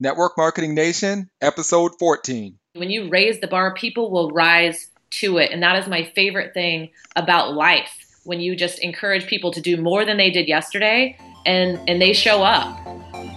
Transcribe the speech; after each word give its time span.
Network 0.00 0.38
Marketing 0.38 0.74
Nation, 0.74 1.28
episode 1.40 1.98
14. 1.98 2.56
When 2.74 2.88
you 2.88 3.08
raise 3.08 3.40
the 3.40 3.48
bar, 3.48 3.74
people 3.74 4.12
will 4.12 4.30
rise 4.30 4.86
to 5.10 5.38
it. 5.38 5.50
And 5.50 5.60
that 5.64 5.76
is 5.76 5.88
my 5.88 6.04
favorite 6.14 6.54
thing 6.54 6.90
about 7.16 7.54
life 7.54 7.90
when 8.22 8.38
you 8.38 8.54
just 8.54 8.78
encourage 8.78 9.26
people 9.26 9.50
to 9.50 9.60
do 9.60 9.76
more 9.76 10.04
than 10.04 10.16
they 10.16 10.30
did 10.30 10.46
yesterday 10.46 11.18
and, 11.44 11.80
and 11.88 12.00
they 12.00 12.12
show 12.12 12.44
up. 12.44 12.78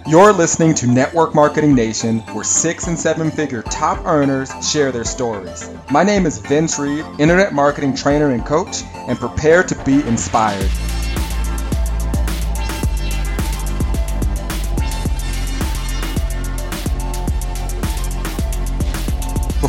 You're 0.06 0.32
listening 0.32 0.74
to 0.76 0.86
Network 0.86 1.34
Marketing 1.34 1.74
Nation, 1.74 2.20
where 2.32 2.44
six 2.44 2.86
and 2.86 2.96
seven 2.98 3.32
figure 3.32 3.62
top 3.62 4.04
earners 4.06 4.52
share 4.64 4.92
their 4.92 5.04
stories. 5.04 5.68
My 5.90 6.04
name 6.04 6.26
is 6.26 6.38
Vince 6.38 6.78
Reed, 6.78 7.04
internet 7.18 7.54
marketing 7.54 7.96
trainer 7.96 8.30
and 8.30 8.46
coach, 8.46 8.82
and 9.08 9.18
prepare 9.18 9.64
to 9.64 9.84
be 9.84 10.06
inspired. 10.06 10.70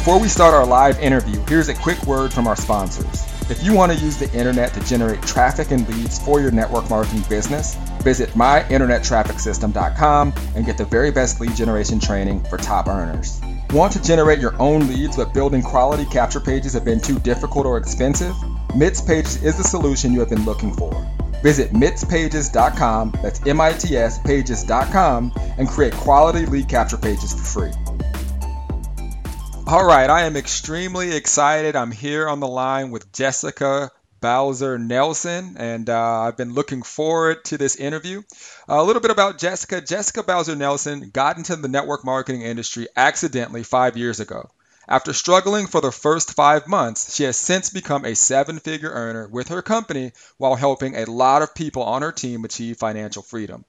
Before 0.03 0.19
we 0.19 0.27
start 0.27 0.53
our 0.53 0.65
live 0.65 0.99
interview, 0.99 1.41
here's 1.47 1.69
a 1.69 1.73
quick 1.73 2.03
word 2.03 2.33
from 2.33 2.45
our 2.45 2.57
sponsors. 2.57 3.23
If 3.49 3.63
you 3.63 3.73
want 3.73 3.93
to 3.93 3.97
use 3.97 4.17
the 4.17 4.29
internet 4.33 4.73
to 4.73 4.81
generate 4.81 5.21
traffic 5.21 5.71
and 5.71 5.87
leads 5.87 6.19
for 6.19 6.41
your 6.41 6.51
network 6.51 6.89
marketing 6.89 7.23
business, 7.29 7.75
visit 8.01 8.31
myinternettrafficsystem.com 8.31 10.33
and 10.57 10.65
get 10.65 10.77
the 10.77 10.83
very 10.83 11.09
best 11.09 11.39
lead 11.39 11.55
generation 11.55 12.01
training 12.01 12.43
for 12.43 12.57
top 12.57 12.89
earners. 12.89 13.39
Want 13.69 13.93
to 13.93 14.03
generate 14.03 14.39
your 14.39 14.61
own 14.61 14.89
leads 14.89 15.15
but 15.15 15.33
building 15.33 15.61
quality 15.61 16.03
capture 16.03 16.41
pages 16.41 16.73
have 16.73 16.83
been 16.83 16.99
too 16.99 17.17
difficult 17.19 17.65
or 17.65 17.77
expensive? 17.77 18.35
MITS 18.75 18.99
Pages 18.99 19.41
is 19.41 19.55
the 19.55 19.63
solution 19.63 20.11
you 20.11 20.19
have 20.19 20.29
been 20.29 20.43
looking 20.43 20.73
for. 20.73 20.91
Visit 21.41 21.71
mitspages.com, 21.71 23.13
that's 23.21 23.39
M-I-T-S 23.47 24.19
pages.com, 24.19 25.31
and 25.57 25.69
create 25.69 25.93
quality 25.93 26.45
lead 26.45 26.67
capture 26.67 26.97
pages 26.97 27.31
for 27.31 27.61
free. 27.61 27.82
All 29.65 29.85
right, 29.85 30.09
I 30.09 30.23
am 30.23 30.35
extremely 30.35 31.15
excited. 31.15 31.77
I'm 31.77 31.91
here 31.91 32.27
on 32.27 32.41
the 32.41 32.47
line 32.49 32.91
with 32.91 33.13
Jessica 33.13 33.91
Bowser 34.19 34.77
Nelson, 34.77 35.55
and 35.57 35.89
uh, 35.89 36.21
I've 36.23 36.35
been 36.35 36.53
looking 36.53 36.83
forward 36.83 37.45
to 37.45 37.57
this 37.57 37.77
interview. 37.77 38.23
Uh, 38.67 38.75
a 38.75 38.83
little 38.83 39.01
bit 39.01 39.09
about 39.09 39.39
Jessica. 39.39 39.79
Jessica 39.79 40.21
Bowser 40.21 40.57
Nelson 40.57 41.11
got 41.13 41.37
into 41.37 41.55
the 41.55 41.69
network 41.69 42.03
marketing 42.03 42.41
industry 42.41 42.89
accidentally 42.97 43.63
five 43.63 43.95
years 43.95 44.19
ago. 44.19 44.49
After 44.85 45.13
struggling 45.13 45.67
for 45.67 45.79
the 45.79 45.93
first 45.93 46.33
five 46.33 46.67
months, 46.67 47.15
she 47.15 47.23
has 47.23 47.37
since 47.37 47.69
become 47.69 48.03
a 48.03 48.15
seven 48.15 48.59
figure 48.59 48.91
earner 48.91 49.29
with 49.29 49.47
her 49.47 49.61
company 49.61 50.11
while 50.37 50.55
helping 50.55 50.97
a 50.97 51.09
lot 51.09 51.41
of 51.41 51.55
people 51.55 51.83
on 51.83 52.01
her 52.01 52.11
team 52.11 52.43
achieve 52.43 52.77
financial 52.77 53.23
freedom. 53.23 53.63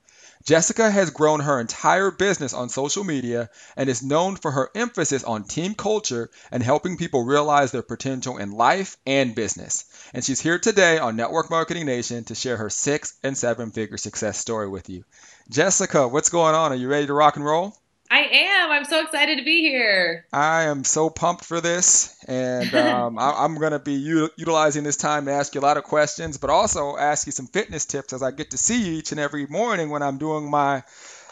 Jessica 0.45 0.91
has 0.91 1.09
grown 1.09 1.41
her 1.41 1.59
entire 1.59 2.11
business 2.11 2.53
on 2.53 2.69
social 2.69 3.03
media 3.03 3.48
and 3.77 3.89
is 3.89 4.03
known 4.03 4.37
for 4.37 4.50
her 4.50 4.70
emphasis 4.75 5.25
on 5.25 5.45
team 5.45 5.75
culture 5.75 6.31
and 6.53 6.62
helping 6.62 6.98
people 6.98 7.25
realize 7.25 7.73
their 7.73 7.83
potential 7.83 8.37
in 8.37 8.50
life 8.50 8.98
and 9.06 9.34
business. 9.34 9.87
And 10.12 10.22
she's 10.22 10.41
here 10.41 10.59
today 10.59 10.98
on 10.98 11.17
Network 11.17 11.48
Marketing 11.48 11.87
Nation 11.87 12.25
to 12.25 12.34
share 12.34 12.59
her 12.59 12.69
six 12.69 13.15
and 13.22 13.39
seven 13.39 13.70
figure 13.70 13.97
success 13.97 14.37
story 14.37 14.69
with 14.69 14.91
you. 14.91 15.05
Jessica, 15.48 16.06
what's 16.09 16.28
going 16.28 16.55
on? 16.55 16.72
Are 16.72 16.77
you 16.77 16.89
ready 16.89 17.06
to 17.06 17.15
rock 17.15 17.37
and 17.37 17.45
roll? 17.45 17.75
I 18.14 18.28
am. 18.30 18.70
I'm 18.70 18.84
so 18.84 19.02
excited 19.02 19.38
to 19.38 19.44
be 19.44 19.62
here. 19.62 20.24
I 20.32 20.64
am 20.64 20.84
so 20.84 21.10
pumped 21.10 21.44
for 21.44 21.60
this, 21.60 22.16
and 22.28 22.72
um, 22.76 23.18
I, 23.18 23.44
am 23.44 23.56
going 23.56 23.72
to 23.72 23.80
be 23.80 23.94
u- 23.94 24.30
utilizing 24.36 24.84
this 24.84 24.96
time 24.96 25.24
to 25.24 25.32
ask 25.32 25.52
you 25.56 25.60
a 25.60 25.62
lot 25.62 25.78
of 25.78 25.82
questions, 25.82 26.38
but 26.38 26.48
also 26.48 26.96
ask 26.96 27.26
you 27.26 27.32
some 27.32 27.48
fitness 27.48 27.86
tips 27.86 28.12
as 28.12 28.22
I 28.22 28.30
get 28.30 28.52
to 28.52 28.56
see 28.56 28.86
you 28.88 28.92
each 28.92 29.10
and 29.10 29.18
every 29.18 29.48
morning 29.48 29.90
when 29.90 30.04
I'm 30.04 30.18
doing 30.18 30.48
my 30.48 30.84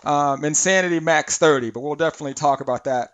um, 0.02 0.44
Insanity 0.44 0.98
Max 0.98 1.38
30. 1.38 1.70
But 1.70 1.82
we'll 1.82 1.94
definitely 1.94 2.34
talk 2.34 2.60
about 2.60 2.84
that 2.84 3.10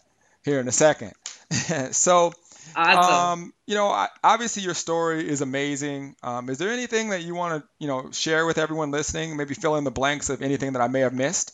here 0.47 0.61
in 0.61 0.67
a 0.67 0.73
second. 0.73 1.13
so, 1.91 2.33
awesome. 2.75 3.15
um, 3.15 3.53
you 3.67 3.75
know, 3.75 4.07
obviously 4.25 4.63
your 4.63 4.73
story 4.73 5.29
is 5.29 5.43
amazing. 5.43 6.17
Um, 6.23 6.49
is 6.49 6.57
there 6.57 6.71
anything 6.71 7.11
that 7.11 7.21
you 7.21 7.35
want 7.35 7.63
to, 7.63 7.69
you 7.79 7.89
know, 7.89 8.13
share 8.13 8.47
with 8.47 8.57
everyone 8.57 8.93
listening? 8.93 9.37
Maybe 9.37 9.53
fill 9.53 9.77
in 9.77 9.85
the 9.85 9.91
blanks 9.91 10.31
of 10.31 10.41
anything 10.41 10.73
that 10.73 10.81
I 10.81 10.89
may 10.89 11.01
have 11.01 11.13
missed. 11.13 11.53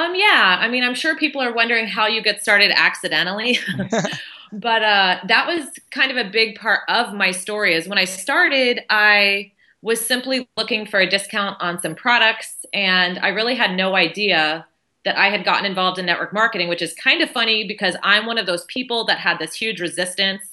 Um, 0.00 0.14
yeah, 0.14 0.56
I 0.58 0.68
mean, 0.68 0.82
I'm 0.82 0.94
sure 0.94 1.14
people 1.14 1.42
are 1.42 1.52
wondering 1.52 1.86
how 1.86 2.06
you 2.06 2.22
get 2.22 2.40
started 2.40 2.72
accidentally. 2.74 3.58
but 4.52 4.82
uh, 4.82 5.18
that 5.26 5.46
was 5.46 5.68
kind 5.90 6.10
of 6.10 6.16
a 6.16 6.30
big 6.30 6.58
part 6.58 6.80
of 6.88 7.12
my 7.12 7.30
story 7.32 7.74
is 7.74 7.86
when 7.86 7.98
I 7.98 8.06
started, 8.06 8.80
I 8.88 9.52
was 9.82 10.00
simply 10.00 10.48
looking 10.56 10.86
for 10.86 11.00
a 11.00 11.08
discount 11.08 11.60
on 11.60 11.80
some 11.82 11.94
products, 11.94 12.64
and 12.72 13.18
I 13.18 13.28
really 13.28 13.54
had 13.54 13.76
no 13.76 13.94
idea 13.94 14.66
that 15.04 15.18
I 15.18 15.28
had 15.28 15.44
gotten 15.44 15.66
involved 15.66 15.98
in 15.98 16.06
network 16.06 16.32
marketing, 16.32 16.68
which 16.68 16.82
is 16.82 16.94
kind 16.94 17.20
of 17.20 17.30
funny 17.30 17.66
because 17.66 17.94
I'm 18.02 18.24
one 18.24 18.38
of 18.38 18.46
those 18.46 18.64
people 18.66 19.04
that 19.06 19.18
had 19.18 19.38
this 19.38 19.54
huge 19.54 19.80
resistance 19.80 20.49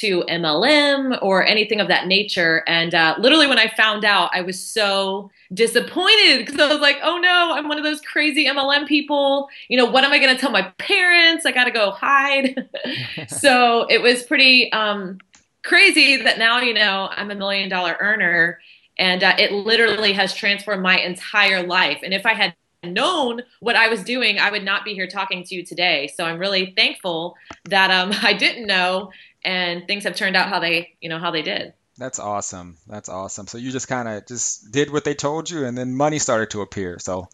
to 0.00 0.24
MLM 0.28 1.18
or 1.22 1.44
anything 1.44 1.80
of 1.80 1.88
that 1.88 2.06
nature. 2.06 2.62
And 2.66 2.94
uh, 2.94 3.16
literally, 3.18 3.46
when 3.46 3.58
I 3.58 3.68
found 3.68 4.04
out, 4.04 4.30
I 4.32 4.40
was 4.40 4.60
so 4.60 5.30
disappointed 5.52 6.38
because 6.46 6.60
I 6.60 6.66
was 6.68 6.80
like, 6.80 6.98
oh 7.02 7.18
no, 7.18 7.52
I'm 7.52 7.68
one 7.68 7.78
of 7.78 7.84
those 7.84 8.00
crazy 8.00 8.46
MLM 8.46 8.86
people. 8.86 9.48
You 9.68 9.78
know, 9.78 9.86
what 9.86 10.04
am 10.04 10.12
I 10.12 10.18
going 10.18 10.34
to 10.34 10.40
tell 10.40 10.50
my 10.50 10.62
parents? 10.78 11.46
I 11.46 11.52
got 11.52 11.64
to 11.64 11.70
go 11.70 11.90
hide. 11.90 12.68
so 13.28 13.86
it 13.88 14.02
was 14.02 14.22
pretty 14.22 14.72
um, 14.72 15.18
crazy 15.64 16.16
that 16.16 16.38
now, 16.38 16.60
you 16.60 16.74
know, 16.74 17.08
I'm 17.10 17.30
a 17.30 17.34
million 17.34 17.68
dollar 17.68 17.96
earner. 18.00 18.60
And 18.98 19.22
uh, 19.22 19.36
it 19.38 19.52
literally 19.52 20.12
has 20.14 20.34
transformed 20.34 20.82
my 20.82 20.98
entire 20.98 21.62
life. 21.64 22.00
And 22.02 22.12
if 22.12 22.26
I 22.26 22.34
had 22.34 22.54
known 22.84 23.42
what 23.60 23.76
I 23.76 23.88
was 23.88 24.02
doing, 24.02 24.38
I 24.38 24.50
would 24.50 24.64
not 24.64 24.84
be 24.84 24.94
here 24.94 25.06
talking 25.06 25.44
to 25.44 25.54
you 25.54 25.64
today. 25.64 26.12
So 26.16 26.24
I'm 26.24 26.38
really 26.38 26.72
thankful 26.76 27.36
that 27.66 27.90
um, 27.90 28.12
I 28.22 28.32
didn't 28.32 28.66
know 28.66 29.10
and 29.44 29.86
things 29.86 30.04
have 30.04 30.16
turned 30.16 30.36
out 30.36 30.48
how 30.48 30.60
they, 30.60 30.94
you 31.00 31.08
know, 31.08 31.18
how 31.18 31.30
they 31.30 31.42
did. 31.42 31.74
That's 31.96 32.20
awesome. 32.20 32.76
That's 32.86 33.08
awesome. 33.08 33.48
So 33.48 33.58
you 33.58 33.72
just 33.72 33.88
kind 33.88 34.08
of 34.08 34.26
just 34.26 34.70
did 34.70 34.92
what 34.92 35.04
they 35.04 35.14
told 35.14 35.50
you, 35.50 35.64
and 35.64 35.76
then 35.76 35.96
money 35.96 36.20
started 36.20 36.50
to 36.50 36.62
appear. 36.62 37.00
So 37.00 37.28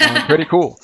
um, 0.00 0.16
pretty 0.26 0.44
cool. 0.44 0.80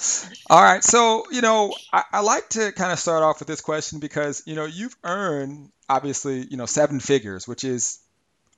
All 0.49 0.63
right. 0.63 0.85
So 0.85 1.25
you 1.33 1.41
know, 1.41 1.75
I, 1.93 2.05
I 2.13 2.21
like 2.21 2.49
to 2.51 2.71
kind 2.71 2.93
of 2.93 2.99
start 3.01 3.25
off 3.25 3.41
with 3.41 3.49
this 3.49 3.61
question 3.61 3.99
because 3.99 4.45
you 4.47 4.55
know 4.55 4.67
you've 4.67 4.97
earned 5.03 5.71
obviously 5.89 6.47
you 6.49 6.57
know 6.57 6.67
seven 6.67 7.01
figures, 7.01 7.49
which 7.49 7.65
is 7.65 7.99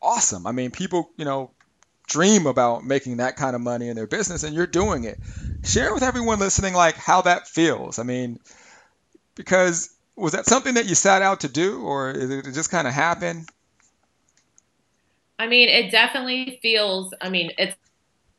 awesome. 0.02 0.46
I 0.46 0.52
mean, 0.52 0.72
people 0.72 1.10
you 1.16 1.24
know 1.24 1.52
dream 2.10 2.46
about 2.46 2.84
making 2.84 3.18
that 3.18 3.36
kind 3.36 3.54
of 3.56 3.62
money 3.62 3.88
in 3.88 3.96
their 3.96 4.06
business, 4.06 4.42
and 4.42 4.54
you're 4.54 4.66
doing 4.66 5.04
it. 5.04 5.18
Share 5.64 5.94
with 5.94 6.02
everyone 6.02 6.38
listening 6.38 6.74
like 6.74 6.96
how 6.96 7.22
that 7.22 7.48
feels. 7.48 7.98
I 7.98 8.02
mean, 8.02 8.38
because 9.34 9.94
was 10.16 10.32
that 10.32 10.44
something 10.44 10.74
that 10.74 10.86
you 10.86 10.94
set 10.94 11.22
out 11.22 11.40
to 11.40 11.48
do, 11.48 11.80
or 11.82 12.10
it 12.10 12.52
just 12.52 12.70
kind 12.70 12.86
of 12.86 12.92
happen? 12.92 13.46
I 15.38 15.46
mean, 15.46 15.70
it 15.70 15.90
definitely 15.90 16.58
feels, 16.60 17.14
I 17.22 17.30
mean, 17.30 17.52
it's 17.56 17.74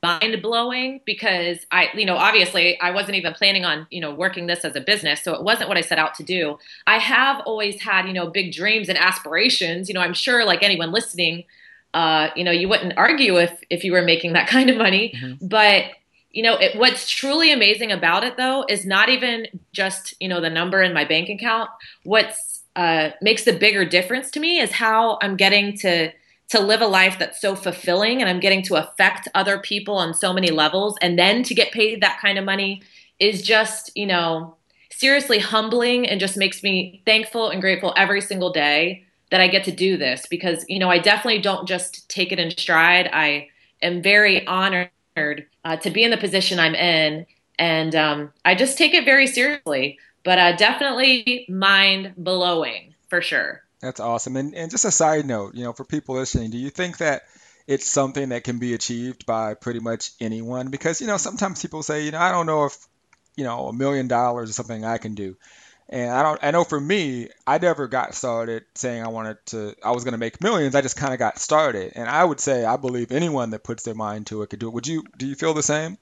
mind 0.04 0.42
blowing 0.42 1.00
because 1.06 1.60
I, 1.72 1.90
you 1.96 2.06
know, 2.06 2.16
obviously 2.16 2.80
I 2.80 2.92
wasn't 2.92 3.16
even 3.16 3.34
planning 3.34 3.66
on, 3.66 3.88
you 3.90 4.02
know, 4.02 4.14
working 4.14 4.48
this 4.48 4.66
as 4.66 4.76
a 4.76 4.82
business. 4.82 5.24
So 5.24 5.34
it 5.34 5.44
wasn't 5.44 5.70
what 5.70 5.78
I 5.78 5.82
set 5.82 6.00
out 6.00 6.16
to 6.16 6.24
do. 6.24 6.60
I 6.88 6.98
have 6.98 7.42
always 7.46 7.82
had, 7.82 8.08
you 8.08 8.14
know, 8.14 8.28
big 8.28 8.54
dreams 8.54 8.90
and 8.90 8.98
aspirations. 8.98 9.90
You 9.90 9.96
know, 9.96 10.02
I'm 10.02 10.14
sure 10.14 10.46
like 10.46 10.64
anyone 10.64 10.92
listening, 10.92 11.44
uh, 11.94 12.30
you 12.36 12.44
know, 12.44 12.52
you 12.52 12.70
wouldn't 12.70 12.98
argue 12.98 13.38
if, 13.38 13.60
if 13.70 13.84
you 13.84 13.92
were 13.92 14.02
making 14.02 14.34
that 14.34 14.48
kind 14.56 14.70
of 14.70 14.78
money, 14.78 15.14
mm-hmm. 15.16 15.46
but 15.46 15.86
you 16.32 16.44
know, 16.44 16.56
it, 16.56 16.78
what's 16.78 17.10
truly 17.10 17.52
amazing 17.52 17.92
about 17.92 18.24
it 18.24 18.38
though 18.38 18.66
is 18.70 18.86
not 18.86 19.10
even 19.10 19.48
just, 19.74 20.14
you 20.22 20.30
know, 20.30 20.40
the 20.40 20.50
number 20.50 20.82
in 20.82 20.94
my 20.94 21.04
bank 21.04 21.30
account. 21.30 21.70
What's, 22.04 22.62
uh, 22.76 23.10
makes 23.22 23.44
the 23.44 23.52
bigger 23.52 23.84
difference 23.84 24.32
to 24.32 24.40
me 24.40 24.60
is 24.60 24.72
how 24.72 25.20
I'm 25.22 25.36
getting 25.36 25.78
to, 25.80 26.12
to 26.50 26.60
live 26.62 26.80
a 26.80 26.88
life 26.88 27.20
that's 27.20 27.42
so 27.42 27.56
fulfilling 27.56 28.22
and 28.22 28.30
I'm 28.30 28.40
getting 28.40 28.62
to 28.64 28.76
affect 28.76 29.28
other 29.36 29.60
people 29.60 29.96
on 29.96 30.14
so 30.14 30.32
many 30.32 30.52
levels 30.52 30.96
and 31.02 31.20
then 31.20 31.44
to 31.44 31.54
get 31.54 31.74
paid 31.74 32.02
that 32.02 32.20
kind 32.22 32.38
of 32.38 32.46
money 32.46 32.82
is 33.20 33.42
just, 33.42 33.92
you 33.96 34.06
know, 34.06 34.56
seriously 34.90 35.40
humbling 35.40 36.08
and 36.08 36.20
just 36.20 36.38
makes 36.38 36.64
me 36.64 37.02
thankful 37.06 37.50
and 37.50 37.60
grateful 37.60 37.94
every 37.98 38.22
single 38.22 38.54
day 38.54 39.06
that 39.32 39.42
I 39.42 39.48
get 39.48 39.64
to 39.64 39.72
do 39.72 39.98
this 39.98 40.26
because, 40.30 40.64
you 40.70 40.78
know, 40.78 40.90
I 40.90 41.00
definitely 41.00 41.42
don't 41.42 41.68
just 41.68 42.10
take 42.10 42.32
it 42.32 42.40
in 42.40 42.52
stride. 42.52 43.10
I 43.12 43.48
am 43.82 44.04
very 44.04 44.46
honored 44.46 44.92
uh, 45.18 45.78
to 45.78 45.90
be 45.90 46.04
in 46.04 46.12
the 46.12 46.18
position 46.18 46.60
I'm 46.60 46.76
in 46.76 47.26
and 47.58 47.96
um, 47.96 48.34
I 48.44 48.56
just 48.56 48.78
take 48.78 48.94
it 48.94 49.06
very 49.06 49.28
seriously, 49.28 50.00
but 50.24 50.40
uh, 50.40 50.56
definitely 50.56 51.46
mind 51.50 52.14
blowing 52.18 52.96
for 53.10 53.22
sure. 53.22 53.62
That's 53.82 54.00
awesome. 54.00 54.36
And, 54.36 54.54
and 54.54 54.70
just 54.72 54.86
a 54.86 54.92
side 54.92 55.26
note, 55.26 55.56
you 55.56 55.64
know, 55.64 55.74
for 55.74 55.84
people 55.84 56.16
listening, 56.16 56.52
do 56.52 56.58
you 56.58 56.70
think 56.70 56.98
that 56.98 57.24
it's 57.68 57.90
something 57.90 58.30
that 58.30 58.44
can 58.44 58.60
be 58.60 58.74
achieved 58.74 59.26
by 59.26 59.54
pretty 59.54 59.80
much 59.80 60.12
anyone? 60.20 60.70
Because, 60.70 61.02
you 61.02 61.08
know, 61.08 61.18
sometimes 61.18 61.62
people 61.62 61.84
say, 61.84 62.06
you 62.06 62.12
know, 62.12 62.20
I 62.20 62.32
don't 62.32 62.46
know 62.46 62.66
if, 62.66 62.78
you 63.36 63.44
know, 63.44 63.68
a 63.68 63.74
million 63.74 64.08
dollars 64.08 64.50
is 64.50 64.56
something 64.56 64.84
I 64.84 64.98
can 64.98 65.16
do. 65.16 65.38
And 65.92 66.10
I 66.10 66.24
don't, 66.24 66.40
I 66.42 66.52
know 66.52 66.64
for 66.64 66.80
me, 66.80 67.28
I 67.46 67.58
never 67.58 67.88
got 67.90 68.16
started 68.16 68.64
saying 68.76 69.04
I 69.04 69.10
wanted 69.10 69.38
to, 69.48 69.76
I 69.84 69.92
was 69.92 70.06
going 70.06 70.14
to 70.14 70.18
make 70.18 70.42
millions. 70.42 70.74
I 70.74 70.82
just 70.82 70.96
kind 70.96 71.12
of 71.12 71.20
got 71.20 71.38
started. 71.38 71.92
And 71.96 72.08
I 72.08 72.24
would 72.24 72.40
say, 72.40 72.64
I 72.64 72.78
believe 72.78 73.12
anyone 73.12 73.50
that 73.50 73.66
puts 73.66 73.84
their 73.84 73.94
mind 73.94 74.28
to 74.28 74.42
it 74.42 74.50
could 74.50 74.60
do 74.60 74.70
it. 74.70 74.74
Would 74.74 74.88
you, 74.88 75.04
do 75.18 75.28
you 75.28 75.36
feel 75.36 75.54
the 75.54 75.62
same? 75.62 75.98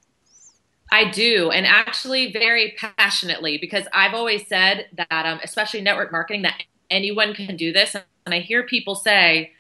I 0.91 1.09
do, 1.12 1.51
and 1.51 1.68
actually 1.68 2.31
very 2.31 2.75
passionately, 2.97 3.59
because 3.59 3.86
I've 3.94 4.15
always 4.15 4.47
said 4.47 4.88
that, 4.97 5.25
um, 5.25 5.39
especially 5.44 5.81
network 5.81 6.12
marketing, 6.12 6.42
that 6.44 6.63
anyone 6.89 7.35
can 7.35 7.57
do 7.57 7.71
this. 7.71 7.94
And 7.94 8.33
I 8.33 8.39
hear 8.39 8.63
people 8.63 8.95
say 8.95 9.51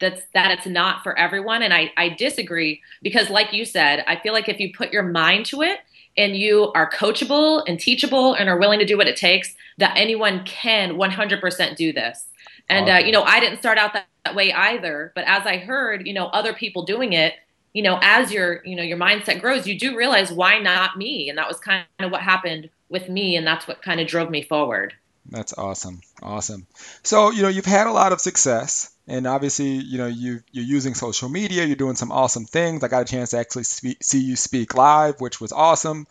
that's 0.00 0.22
that 0.32 0.50
it's 0.50 0.66
not 0.66 1.02
for 1.02 1.18
everyone, 1.18 1.62
and 1.62 1.74
I, 1.74 1.92
I 1.98 2.08
disagree 2.08 2.80
because, 3.02 3.28
like 3.28 3.52
you 3.52 3.66
said, 3.66 4.02
I 4.06 4.16
feel 4.16 4.32
like 4.32 4.48
if 4.48 4.60
you 4.60 4.72
put 4.72 4.90
your 4.90 5.02
mind 5.02 5.44
to 5.46 5.60
it 5.60 5.80
and 6.18 6.36
you 6.36 6.72
are 6.74 6.90
coachable 6.90 7.62
and 7.66 7.80
teachable 7.80 8.34
and 8.34 8.48
are 8.48 8.58
willing 8.58 8.80
to 8.80 8.84
do 8.84 8.98
what 8.98 9.06
it 9.06 9.16
takes, 9.16 9.54
that 9.78 9.96
anyone 9.96 10.44
can 10.44 10.96
100% 10.96 11.76
do 11.76 11.92
this. 11.92 12.26
And 12.68 12.88
uh, 12.90 12.96
you 12.96 13.12
know, 13.12 13.22
I 13.22 13.40
didn't 13.40 13.60
start 13.60 13.78
out 13.78 13.94
that, 13.94 14.06
that 14.24 14.34
way 14.34 14.52
either, 14.52 15.12
but 15.14 15.24
as 15.26 15.46
I 15.46 15.56
heard, 15.56 16.06
you 16.06 16.12
know, 16.12 16.26
other 16.26 16.52
people 16.52 16.84
doing 16.84 17.14
it 17.14 17.34
you 17.72 17.82
know, 17.82 17.98
as 18.02 18.32
your, 18.32 18.64
you 18.64 18.74
know, 18.74 18.82
your 18.82 18.98
mindset 18.98 19.40
grows, 19.40 19.66
you 19.66 19.78
do 19.78 19.96
realize 19.96 20.32
why 20.32 20.58
not 20.58 20.96
me? 20.96 21.28
And 21.28 21.38
that 21.38 21.46
was 21.46 21.58
kind 21.58 21.84
of 22.00 22.10
what 22.10 22.22
happened 22.22 22.70
with 22.88 23.08
me. 23.08 23.36
And 23.36 23.46
that's 23.46 23.68
what 23.68 23.82
kind 23.82 24.00
of 24.00 24.08
drove 24.08 24.30
me 24.30 24.42
forward. 24.42 24.94
That's 25.30 25.56
awesome. 25.56 26.00
Awesome. 26.22 26.66
So, 27.02 27.30
you 27.30 27.42
know, 27.42 27.48
you've 27.48 27.66
had 27.66 27.86
a 27.86 27.92
lot 27.92 28.12
of 28.12 28.20
success 28.20 28.92
and 29.08 29.26
obviously, 29.26 29.68
you 29.68 29.98
know, 29.98 30.06
you 30.06 30.40
you're 30.52 30.64
using 30.64 30.94
social 30.94 31.28
media, 31.28 31.64
you're 31.64 31.76
doing 31.76 31.96
some 31.96 32.12
awesome 32.12 32.44
things. 32.44 32.84
I 32.84 32.88
got 32.88 33.02
a 33.02 33.12
chance 33.12 33.30
to 33.30 33.38
actually 33.38 33.64
see 33.64 34.20
you 34.20 34.36
speak 34.36 34.74
live, 34.74 35.20
which 35.20 35.40
was 35.40 35.50
awesome. 35.50 36.06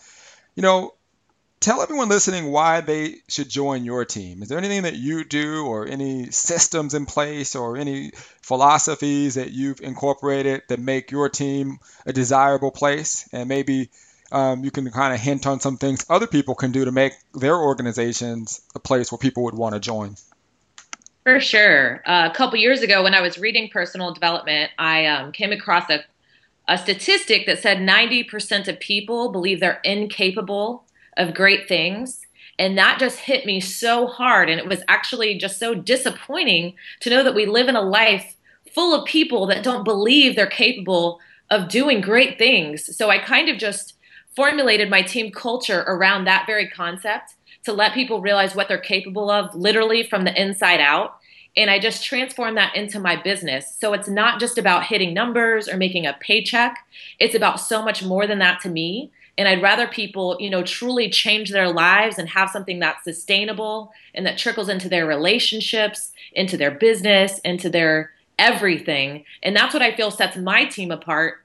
You 0.55 0.63
know, 0.63 0.95
tell 1.59 1.81
everyone 1.81 2.09
listening 2.09 2.51
why 2.51 2.81
they 2.81 3.17
should 3.27 3.49
join 3.49 3.85
your 3.85 4.03
team. 4.03 4.41
Is 4.41 4.49
there 4.49 4.57
anything 4.57 4.83
that 4.83 4.95
you 4.95 5.23
do, 5.23 5.67
or 5.67 5.87
any 5.87 6.31
systems 6.31 6.95
in 6.95 7.05
place, 7.05 7.55
or 7.55 7.77
any 7.77 8.11
philosophies 8.41 9.35
that 9.35 9.51
you've 9.51 9.81
incorporated 9.81 10.63
that 10.69 10.79
make 10.79 11.11
your 11.11 11.29
team 11.29 11.77
a 12.05 12.13
desirable 12.13 12.71
place? 12.71 13.29
And 13.31 13.47
maybe 13.47 13.89
um, 14.31 14.63
you 14.63 14.71
can 14.71 14.89
kind 14.91 15.13
of 15.13 15.19
hint 15.19 15.45
on 15.45 15.59
some 15.59 15.77
things 15.77 16.05
other 16.09 16.27
people 16.27 16.55
can 16.55 16.71
do 16.71 16.85
to 16.85 16.91
make 16.91 17.13
their 17.33 17.55
organizations 17.55 18.61
a 18.75 18.79
place 18.79 19.11
where 19.11 19.19
people 19.19 19.43
would 19.43 19.55
want 19.55 19.75
to 19.75 19.79
join. 19.79 20.15
For 21.27 21.41
sure. 21.41 22.01
Uh, 22.05 22.29
a 22.31 22.33
couple 22.33 22.57
years 22.57 22.81
ago, 22.81 23.03
when 23.03 23.13
I 23.13 23.19
was 23.19 23.37
reading 23.37 23.67
personal 23.67 24.13
development, 24.13 24.71
I 24.79 25.07
um, 25.07 25.33
came 25.33 25.51
across 25.51 25.89
a, 25.89 26.05
a 26.69 26.77
statistic 26.77 27.45
that 27.47 27.59
said 27.59 27.79
90% 27.79 28.69
of 28.69 28.79
people 28.79 29.29
believe 29.29 29.59
they're 29.59 29.81
incapable 29.83 30.85
of 31.17 31.33
great 31.33 31.67
things. 31.67 32.25
And 32.57 32.77
that 32.77 32.97
just 32.97 33.19
hit 33.19 33.45
me 33.45 33.59
so 33.59 34.07
hard. 34.07 34.49
And 34.49 34.57
it 34.57 34.69
was 34.69 34.83
actually 34.87 35.37
just 35.37 35.59
so 35.59 35.75
disappointing 35.75 36.75
to 37.01 37.09
know 37.09 37.23
that 37.23 37.35
we 37.35 37.45
live 37.45 37.67
in 37.67 37.75
a 37.75 37.81
life 37.81 38.37
full 38.73 38.95
of 38.95 39.03
people 39.03 39.47
that 39.47 39.65
don't 39.65 39.83
believe 39.83 40.33
they're 40.33 40.47
capable 40.47 41.19
of 41.49 41.67
doing 41.67 41.99
great 41.99 42.37
things. 42.37 42.95
So 42.95 43.09
I 43.09 43.17
kind 43.17 43.49
of 43.49 43.57
just 43.57 43.95
formulated 44.33 44.89
my 44.89 45.01
team 45.01 45.33
culture 45.33 45.83
around 45.87 46.23
that 46.23 46.45
very 46.47 46.69
concept 46.69 47.33
to 47.67 47.73
let 47.73 47.93
people 47.93 48.21
realize 48.21 48.55
what 48.55 48.69
they're 48.69 48.77
capable 48.77 49.29
of 49.29 49.53
literally 49.53 50.01
from 50.01 50.23
the 50.23 50.41
inside 50.41 50.79
out. 50.79 51.17
And 51.57 51.69
I 51.69 51.79
just 51.79 52.03
transform 52.03 52.55
that 52.55 52.75
into 52.75 52.97
my 52.97 53.15
business. 53.21 53.75
So 53.77 53.91
it's 53.91 54.07
not 54.07 54.39
just 54.39 54.57
about 54.57 54.85
hitting 54.85 55.13
numbers 55.13 55.67
or 55.67 55.75
making 55.75 56.05
a 56.05 56.17
paycheck. 56.19 56.77
It's 57.19 57.35
about 57.35 57.59
so 57.59 57.83
much 57.83 58.03
more 58.03 58.25
than 58.25 58.39
that 58.39 58.61
to 58.61 58.69
me 58.69 59.11
and 59.37 59.47
i'd 59.47 59.61
rather 59.61 59.87
people 59.87 60.35
you 60.39 60.49
know 60.49 60.63
truly 60.63 61.09
change 61.09 61.51
their 61.51 61.71
lives 61.71 62.17
and 62.17 62.27
have 62.29 62.49
something 62.49 62.79
that's 62.79 63.03
sustainable 63.03 63.91
and 64.15 64.25
that 64.25 64.37
trickles 64.37 64.67
into 64.67 64.89
their 64.89 65.05
relationships 65.05 66.11
into 66.33 66.57
their 66.57 66.71
business 66.71 67.39
into 67.39 67.69
their 67.69 68.11
everything 68.39 69.23
and 69.43 69.55
that's 69.55 69.73
what 69.73 69.83
i 69.83 69.95
feel 69.95 70.09
sets 70.09 70.37
my 70.37 70.65
team 70.65 70.91
apart 70.91 71.43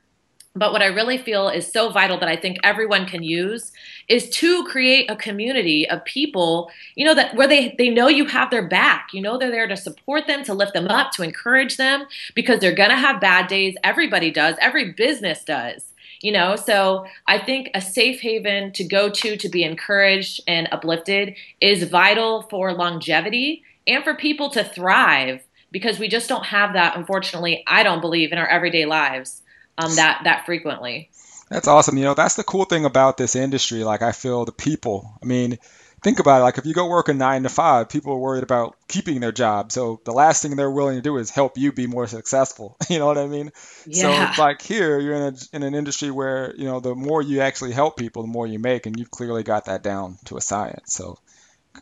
but 0.54 0.72
what 0.72 0.82
I 0.82 0.86
really 0.86 1.16
feel 1.16 1.48
is 1.48 1.70
so 1.70 1.90
vital 1.90 2.18
that 2.18 2.28
I 2.28 2.36
think 2.36 2.58
everyone 2.62 3.06
can 3.06 3.22
use 3.22 3.72
is 4.08 4.28
to 4.30 4.64
create 4.64 5.10
a 5.10 5.16
community 5.16 5.88
of 5.88 6.04
people, 6.04 6.70
you 6.94 7.06
know, 7.06 7.14
that 7.14 7.34
where 7.36 7.48
they 7.48 7.74
they 7.78 7.88
know 7.88 8.08
you 8.08 8.26
have 8.26 8.50
their 8.50 8.66
back. 8.66 9.08
You 9.12 9.22
know 9.22 9.38
they're 9.38 9.50
there 9.50 9.66
to 9.66 9.76
support 9.76 10.26
them, 10.26 10.44
to 10.44 10.54
lift 10.54 10.74
them 10.74 10.88
up, 10.88 11.12
to 11.12 11.22
encourage 11.22 11.76
them 11.78 12.04
because 12.34 12.60
they're 12.60 12.74
going 12.74 12.90
to 12.90 12.96
have 12.96 13.20
bad 13.20 13.48
days. 13.48 13.76
Everybody 13.82 14.30
does. 14.30 14.56
Every 14.60 14.92
business 14.92 15.44
does 15.44 15.92
you 16.22 16.30
know 16.30 16.54
so 16.56 17.04
i 17.26 17.36
think 17.36 17.68
a 17.74 17.80
safe 17.80 18.20
haven 18.20 18.72
to 18.72 18.84
go 18.84 19.10
to 19.10 19.36
to 19.36 19.48
be 19.48 19.64
encouraged 19.64 20.40
and 20.46 20.68
uplifted 20.70 21.34
is 21.60 21.82
vital 21.82 22.42
for 22.42 22.72
longevity 22.72 23.62
and 23.86 24.04
for 24.04 24.14
people 24.14 24.48
to 24.48 24.62
thrive 24.62 25.42
because 25.72 25.98
we 25.98 26.08
just 26.08 26.28
don't 26.28 26.46
have 26.46 26.74
that 26.74 26.96
unfortunately 26.96 27.64
i 27.66 27.82
don't 27.82 28.00
believe 28.00 28.30
in 28.30 28.38
our 28.38 28.46
everyday 28.46 28.86
lives 28.86 29.41
um, 29.78 29.94
that 29.96 30.22
that 30.24 30.46
frequently. 30.46 31.10
That's 31.50 31.68
awesome. 31.68 31.98
You 31.98 32.04
know 32.04 32.14
that's 32.14 32.36
the 32.36 32.44
cool 32.44 32.64
thing 32.64 32.84
about 32.84 33.16
this 33.16 33.36
industry 33.36 33.84
like 33.84 34.02
i 34.02 34.12
feel 34.12 34.44
the 34.44 34.52
people. 34.52 35.18
I 35.22 35.26
mean 35.26 35.58
think 36.02 36.18
about 36.18 36.40
it 36.40 36.42
like 36.42 36.58
if 36.58 36.66
you 36.66 36.74
go 36.74 36.88
work 36.88 37.08
a 37.08 37.14
nine 37.14 37.44
to 37.44 37.48
five 37.48 37.88
people 37.88 38.12
are 38.12 38.18
worried 38.18 38.42
about 38.42 38.76
keeping 38.88 39.20
their 39.20 39.32
job. 39.32 39.70
So 39.72 40.00
the 40.04 40.12
last 40.12 40.42
thing 40.42 40.56
they're 40.56 40.70
willing 40.70 40.96
to 40.96 41.02
do 41.02 41.16
is 41.16 41.30
help 41.30 41.56
you 41.56 41.72
be 41.72 41.86
more 41.86 42.06
successful. 42.06 42.76
You 42.90 42.98
know 42.98 43.06
what 43.06 43.16
i 43.16 43.26
mean? 43.26 43.52
Yeah. 43.86 44.32
so 44.34 44.42
like 44.42 44.60
here 44.60 44.98
you're 44.98 45.14
in, 45.14 45.22
a, 45.22 45.56
in 45.56 45.62
an 45.62 45.74
industry 45.74 46.10
where 46.10 46.54
you 46.56 46.64
know 46.64 46.80
the 46.80 46.94
more 46.94 47.22
you 47.22 47.40
actually 47.40 47.72
help 47.72 47.96
people 47.96 48.22
the 48.22 48.28
more 48.28 48.46
you 48.46 48.58
make 48.58 48.86
and 48.86 48.98
you've 48.98 49.10
clearly 49.10 49.42
got 49.42 49.66
that 49.66 49.82
down 49.82 50.18
to 50.26 50.36
a 50.36 50.40
science. 50.40 50.92
So 50.92 51.18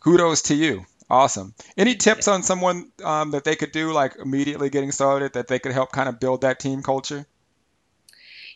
kudos 0.01 0.43
to 0.43 0.55
you. 0.55 0.85
Awesome. 1.09 1.53
Any 1.75 1.95
tips 1.95 2.29
on 2.29 2.41
someone 2.41 2.89
um, 3.03 3.31
that 3.31 3.43
they 3.43 3.57
could 3.57 3.73
do 3.73 3.91
like 3.91 4.15
immediately 4.15 4.69
getting 4.69 4.93
started 4.93 5.33
that 5.33 5.47
they 5.47 5.59
could 5.59 5.73
help 5.73 5.91
kind 5.91 6.07
of 6.07 6.21
build 6.21 6.41
that 6.41 6.59
team 6.59 6.81
culture 6.83 7.25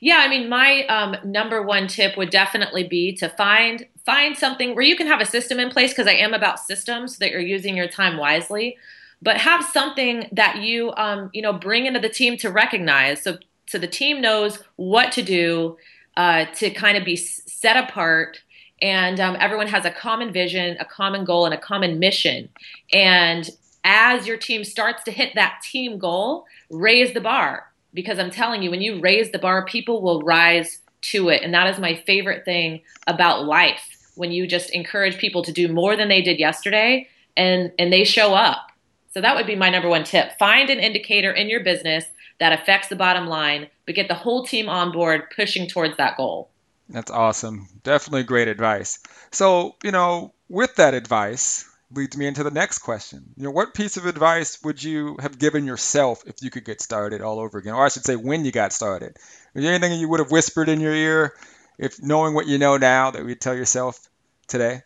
yeah, 0.06 0.18
I 0.20 0.28
mean, 0.28 0.48
my 0.48 0.86
um, 0.86 1.18
number 1.24 1.64
one 1.64 1.88
tip 1.88 2.16
would 2.16 2.30
definitely 2.30 2.88
be 2.88 3.14
to 3.14 3.28
find 3.28 3.88
find 4.06 4.38
something 4.38 4.76
where 4.76 4.84
you 4.84 4.96
can 4.96 5.08
have 5.08 5.20
a 5.20 5.26
system 5.26 5.60
in 5.60 5.72
place 5.72 5.94
because 5.94 6.06
I 6.06 6.14
am 6.14 6.32
about 6.32 6.60
systems 6.60 7.14
so 7.14 7.22
that 7.22 7.32
you're 7.32 7.42
using 7.42 7.76
your 7.76 7.88
time 7.88 8.18
wisely. 8.18 8.78
But 9.24 9.38
have 9.38 9.66
something 9.66 10.30
that 10.32 10.58
you 10.58 10.94
um, 10.96 11.32
you 11.34 11.42
know 11.42 11.54
bring 11.54 11.88
into 11.88 12.00
the 12.00 12.08
team 12.08 12.38
to 12.38 12.52
recognize, 12.52 13.24
so 13.24 13.40
so 13.66 13.80
the 13.80 13.88
team 13.88 14.22
knows 14.22 14.60
what 14.76 15.12
to 15.14 15.24
do 15.24 15.76
uh, 16.18 16.46
to 16.58 16.70
kind 16.70 17.00
of 17.00 17.04
be 17.04 17.16
set 17.16 17.76
apart, 17.76 18.44
and 18.84 19.20
um, 19.20 19.36
everyone 19.40 19.70
has 19.70 19.86
a 19.86 19.92
common 19.92 20.32
vision, 20.32 20.78
a 20.80 20.86
common 20.86 21.26
goal, 21.26 21.46
and 21.46 21.54
a 21.56 21.60
common 21.60 21.98
mission. 21.98 22.50
And 22.94 23.50
as 23.84 24.28
your 24.28 24.38
team 24.38 24.66
starts 24.66 25.04
to 25.06 25.12
hit 25.12 25.34
that 25.34 25.62
team 25.64 25.98
goal, 25.98 26.46
raise 26.70 27.16
the 27.16 27.22
bar 27.22 27.72
because 27.96 28.20
I'm 28.20 28.30
telling 28.30 28.62
you, 28.62 28.70
when 28.70 28.82
you 28.82 29.00
raise 29.00 29.32
the 29.32 29.40
bar, 29.40 29.66
people 29.66 30.02
will 30.02 30.22
rise 30.22 30.82
to 31.02 31.30
it. 31.30 31.42
And 31.42 31.54
that 31.54 31.68
is 31.74 31.80
my 31.80 31.96
favorite 31.96 32.46
thing 32.46 32.82
about 33.08 33.46
life 33.46 34.12
when 34.16 34.32
you 34.32 34.46
just 34.46 34.70
encourage 34.72 35.18
people 35.18 35.44
to 35.44 35.52
do 35.52 35.68
more 35.68 35.96
than 35.96 36.10
they 36.10 36.22
did 36.22 36.38
yesterday 36.38 37.08
and, 37.36 37.72
and 37.80 37.92
they 37.92 38.04
show 38.04 38.34
up. 38.34 38.72
So 39.14 39.22
that 39.22 39.36
would 39.36 39.48
be 39.48 39.56
my 39.56 39.70
number 39.70 39.88
one 39.88 40.04
tip. 40.04 40.38
Find 40.38 40.70
an 40.70 40.80
indicator 40.80 41.32
in 41.32 41.50
your 41.50 41.64
business 41.64 42.06
that 42.40 42.60
affects 42.60 42.90
the 42.90 42.96
bottom 42.96 43.28
line, 43.28 43.70
but 43.86 43.96
get 43.96 44.10
the 44.10 44.14
whole 44.14 44.46
team 44.46 44.68
on 44.68 44.92
board 44.92 45.24
pushing 45.34 45.68
towards 45.68 45.96
that 45.98 46.18
goal. 46.18 46.50
That's 46.90 47.12
awesome. 47.12 47.68
Definitely 47.84 48.24
great 48.24 48.48
advice. 48.48 49.00
So, 49.32 49.76
you 49.84 49.92
know, 49.92 50.34
with 50.50 50.76
that 50.76 50.94
advice, 50.94 51.66
leads 51.92 52.18
me 52.18 52.26
into 52.26 52.44
the 52.44 52.52
next 52.52 52.80
question. 52.80 53.24
You 53.38 53.44
know, 53.44 53.52
what 53.52 53.74
piece 53.74 53.98
of 53.98 54.06
advice 54.06 54.62
would 54.64 54.84
you 54.84 55.18
have 55.20 55.38
given 55.38 55.66
yourself 55.66 56.24
if 56.26 56.36
you 56.42 56.50
could 56.50 56.66
get 56.66 56.82
started 56.82 57.22
all 57.22 57.40
over 57.40 57.58
again? 57.58 57.74
Or 57.74 57.86
I 57.86 57.90
should 57.90 58.06
say, 58.06 58.16
when 58.16 58.46
you 58.46 58.52
got 58.52 58.74
started. 58.74 59.18
Is 59.54 59.64
there 59.64 59.74
anything 59.74 60.00
you 60.00 60.10
would 60.10 60.20
have 60.20 60.32
whispered 60.32 60.70
in 60.70 60.80
your 60.80 60.94
ear, 60.94 61.34
if 61.78 62.02
knowing 62.02 62.34
what 62.34 62.48
you 62.48 62.58
know 62.58 62.78
now, 62.78 63.12
that 63.12 63.26
you'd 63.26 63.42
tell 63.42 63.56
yourself 63.56 64.10
today? 64.48 64.82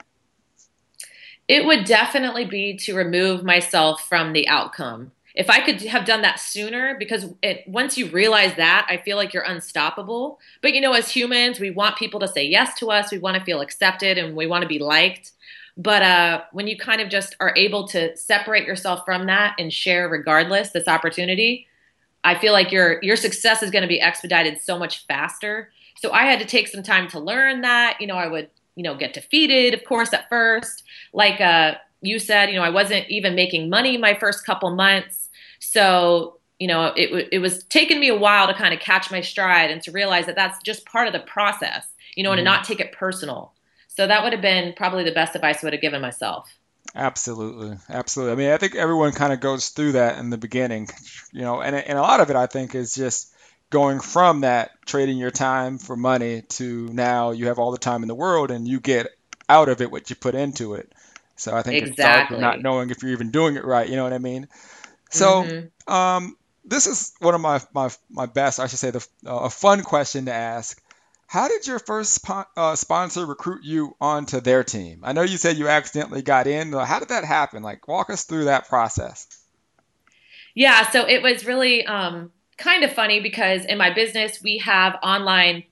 It 1.48 1.65
would 1.65 1.86
definitely 1.86 2.46
be 2.46 2.77
to 2.77 2.96
remove 2.96 3.44
myself 3.44 4.08
from 4.08 4.34
the 4.34 4.48
outcome. 4.48 5.12
If 5.34 5.50
I 5.50 5.62
could 5.62 5.82
have 5.84 6.06
done 6.06 6.22
that 6.24 6.39
sooner, 6.39 6.96
because 7.00 7.25
it, 7.41 7.63
once 7.68 7.98
you 7.98 8.08
realize 8.08 8.56
that, 8.58 8.86
I 8.89 8.98
feel 8.98 9.15
like 9.15 9.34
you're 9.34 9.44
unstoppable. 9.44 10.39
But 10.62 10.74
you 10.74 10.82
know, 10.82 10.94
as 10.94 11.10
humans, 11.10 11.60
we 11.60 11.72
want 11.72 11.98
people 11.98 12.20
to 12.20 12.27
say 12.27 12.46
yes 12.46 12.77
to 12.79 12.91
us. 12.91 13.12
We 13.12 13.20
want 13.20 13.38
to 13.38 13.44
feel 13.44 13.62
accepted 13.62 14.18
and 14.18 14.36
we 14.36 14.48
want 14.48 14.63
to 14.63 14.68
be 14.68 14.79
liked. 14.79 15.32
But 15.79 16.01
uh, 16.01 16.41
when 16.51 16.67
you 16.67 16.77
kind 16.77 17.00
of 17.00 17.07
just 17.07 17.38
are 17.39 17.53
able 17.55 17.88
to 17.88 18.15
separate 18.17 18.67
yourself 18.67 19.05
from 19.05 19.27
that 19.27 19.55
and 19.57 19.71
share 19.71 20.09
regardless 20.09 20.71
this 20.71 20.89
opportunity, 20.89 21.67
I 22.25 22.38
feel 22.38 22.51
like 22.51 22.69
your 22.69 23.01
your 23.01 23.15
success 23.15 23.63
is 23.63 23.71
going 23.71 23.83
to 23.83 23.88
be 23.88 24.01
expedited 24.01 24.59
so 24.62 24.77
much 24.77 25.07
faster. 25.07 25.71
So 25.95 26.12
I 26.12 26.24
had 26.24 26.39
to 26.39 26.45
take 26.45 26.67
some 26.67 26.83
time 26.83 27.07
to 27.09 27.19
learn 27.19 27.62
that. 27.62 27.95
You 28.01 28.07
know, 28.07 28.17
I 28.17 28.27
would 28.27 28.50
you 28.75 28.83
know 28.83 28.93
get 28.93 29.13
defeated, 29.13 29.74
of 29.74 29.86
course, 29.86 30.12
at 30.12 30.27
first. 30.27 30.83
Like 31.13 31.39
uh, 31.39 31.75
you 32.01 32.19
said, 32.19 32.50
you 32.50 32.55
know, 32.55 32.63
I 32.63 32.69
wasn't 32.69 33.07
even 33.07 33.33
making 33.33 33.69
money 33.69 33.98
my 33.98 34.15
first 34.15 34.45
couple 34.45 34.75
months. 34.75 35.29
So 35.59 36.39
you 36.59 36.67
know, 36.67 36.88
it 36.98 37.29
it 37.31 37.39
was 37.39 37.63
taking 37.65 38.01
me 38.01 38.09
a 38.09 38.17
while 38.17 38.48
to 38.48 38.53
kind 38.53 38.74
of 38.74 38.81
catch 38.81 39.12
my 39.12 39.21
stride 39.21 39.71
and 39.71 39.81
to 39.83 39.93
realize 39.93 40.25
that 40.25 40.36
that's 40.36 40.62
just 40.62 40.86
part 40.86 41.07
of 41.07 41.13
the 41.13 41.21
process. 41.21 41.88
You 42.17 42.24
know, 42.24 42.31
mm-hmm. 42.31 42.39
and 42.39 42.45
to 42.48 42.51
mm-hmm. 42.51 42.57
not 42.57 42.67
take 42.67 42.81
it 42.81 42.91
personal. 42.91 43.53
So 44.00 44.08
that 44.08 44.24
would 44.24 44.32
have 44.32 44.41
been 44.41 44.72
probably 44.77 45.03
the 45.03 45.12
best 45.12 45.36
advice 45.36 45.62
I 45.62 45.68
would 45.68 45.74
have 45.74 45.82
given 45.82 46.01
myself. 46.01 46.50
Absolutely, 46.96 47.75
absolutely. 47.89 48.32
I 48.32 48.36
mean, 48.38 48.53
I 48.53 48.56
think 48.56 48.75
everyone 48.75 49.12
kind 49.12 49.34
of 49.34 49.41
goes 49.41 49.68
through 49.68 49.91
that 49.91 50.18
in 50.18 50.29
the 50.29 50.38
beginning, 50.38 50.88
you 51.34 51.41
know, 51.41 51.60
and 51.62 51.75
and 51.75 51.98
a 51.98 52.01
lot 52.01 52.22
of 52.22 52.29
it 52.29 52.38
I 52.38 52.46
think 52.46 52.75
is 52.75 52.96
just 52.96 53.34
going 53.70 54.00
from 54.00 54.39
that 54.41 54.72
trading 54.86 55.18
your 55.18 55.32
time 55.32 55.79
for 55.79 55.98
money 55.98 56.44
to 56.44 56.88
now 56.94 57.32
you 57.32 57.48
have 57.48 57.60
all 57.60 57.74
the 57.74 57.77
time 57.77 58.01
in 58.01 58.08
the 58.08 58.15
world 58.15 58.51
and 58.51 58.65
you 58.65 58.79
get 58.79 59.08
out 59.50 59.68
of 59.68 59.82
it 59.82 59.91
what 59.91 60.10
you 60.10 60.15
put 60.15 60.34
into 60.34 60.75
it. 60.75 60.94
So 61.36 61.53
I 61.53 61.62
think 61.62 61.86
exactly. 61.86 62.38
it's 62.38 62.41
not 62.41 62.62
knowing 62.62 62.91
if 62.91 63.03
you're 63.03 63.12
even 63.12 63.32
doing 63.32 63.58
it 63.58 63.65
right. 63.65 63.89
You 63.89 63.98
know 63.98 64.03
what 64.03 64.13
I 64.13 64.20
mean? 64.20 64.48
So 65.12 65.44
mm-hmm. 65.44 65.94
um, 65.94 66.38
this 66.63 66.88
is 66.88 67.12
one 67.20 67.36
of 67.36 67.41
my 67.41 67.60
my 67.74 67.89
my 68.10 68.27
best, 68.27 68.62
I 68.62 68.68
should 68.68 68.79
say, 68.79 68.91
the 68.91 69.06
uh, 69.27 69.39
a 69.39 69.50
fun 69.50 69.84
question 69.84 70.27
to 70.27 70.34
ask. 70.34 70.82
How 71.29 71.48
did 71.48 71.67
your 71.67 71.77
first 71.77 72.27
uh, 72.57 72.75
sponsor 72.75 73.24
recruit 73.24 73.63
you 73.63 73.95
onto 74.01 74.39
their 74.39 74.63
team? 74.63 75.01
I 75.03 75.13
know 75.13 75.21
you 75.21 75.38
said 75.38 75.57
you 75.57 75.67
accidentally 75.67 76.24
got 76.24 76.48
in. 76.48 76.74
How 76.74 76.98
did 76.98 77.09
that 77.09 77.24
happen? 77.24 77.62
Like, 77.62 77.88
walk 77.88 78.09
us 78.09 78.24
through 78.24 78.45
that 78.45 78.67
process. 78.67 79.27
Yeah, 80.55 80.89
so 80.89 81.07
it 81.07 81.21
was 81.21 81.45
really 81.45 81.86
um, 81.86 82.31
kind 82.57 82.83
of 82.83 82.91
funny 82.91 83.19
because 83.19 83.63
in 83.65 83.77
my 83.77 83.93
business 83.93 84.41
we 84.41 84.57
have 84.57 84.95
online, 85.03 85.65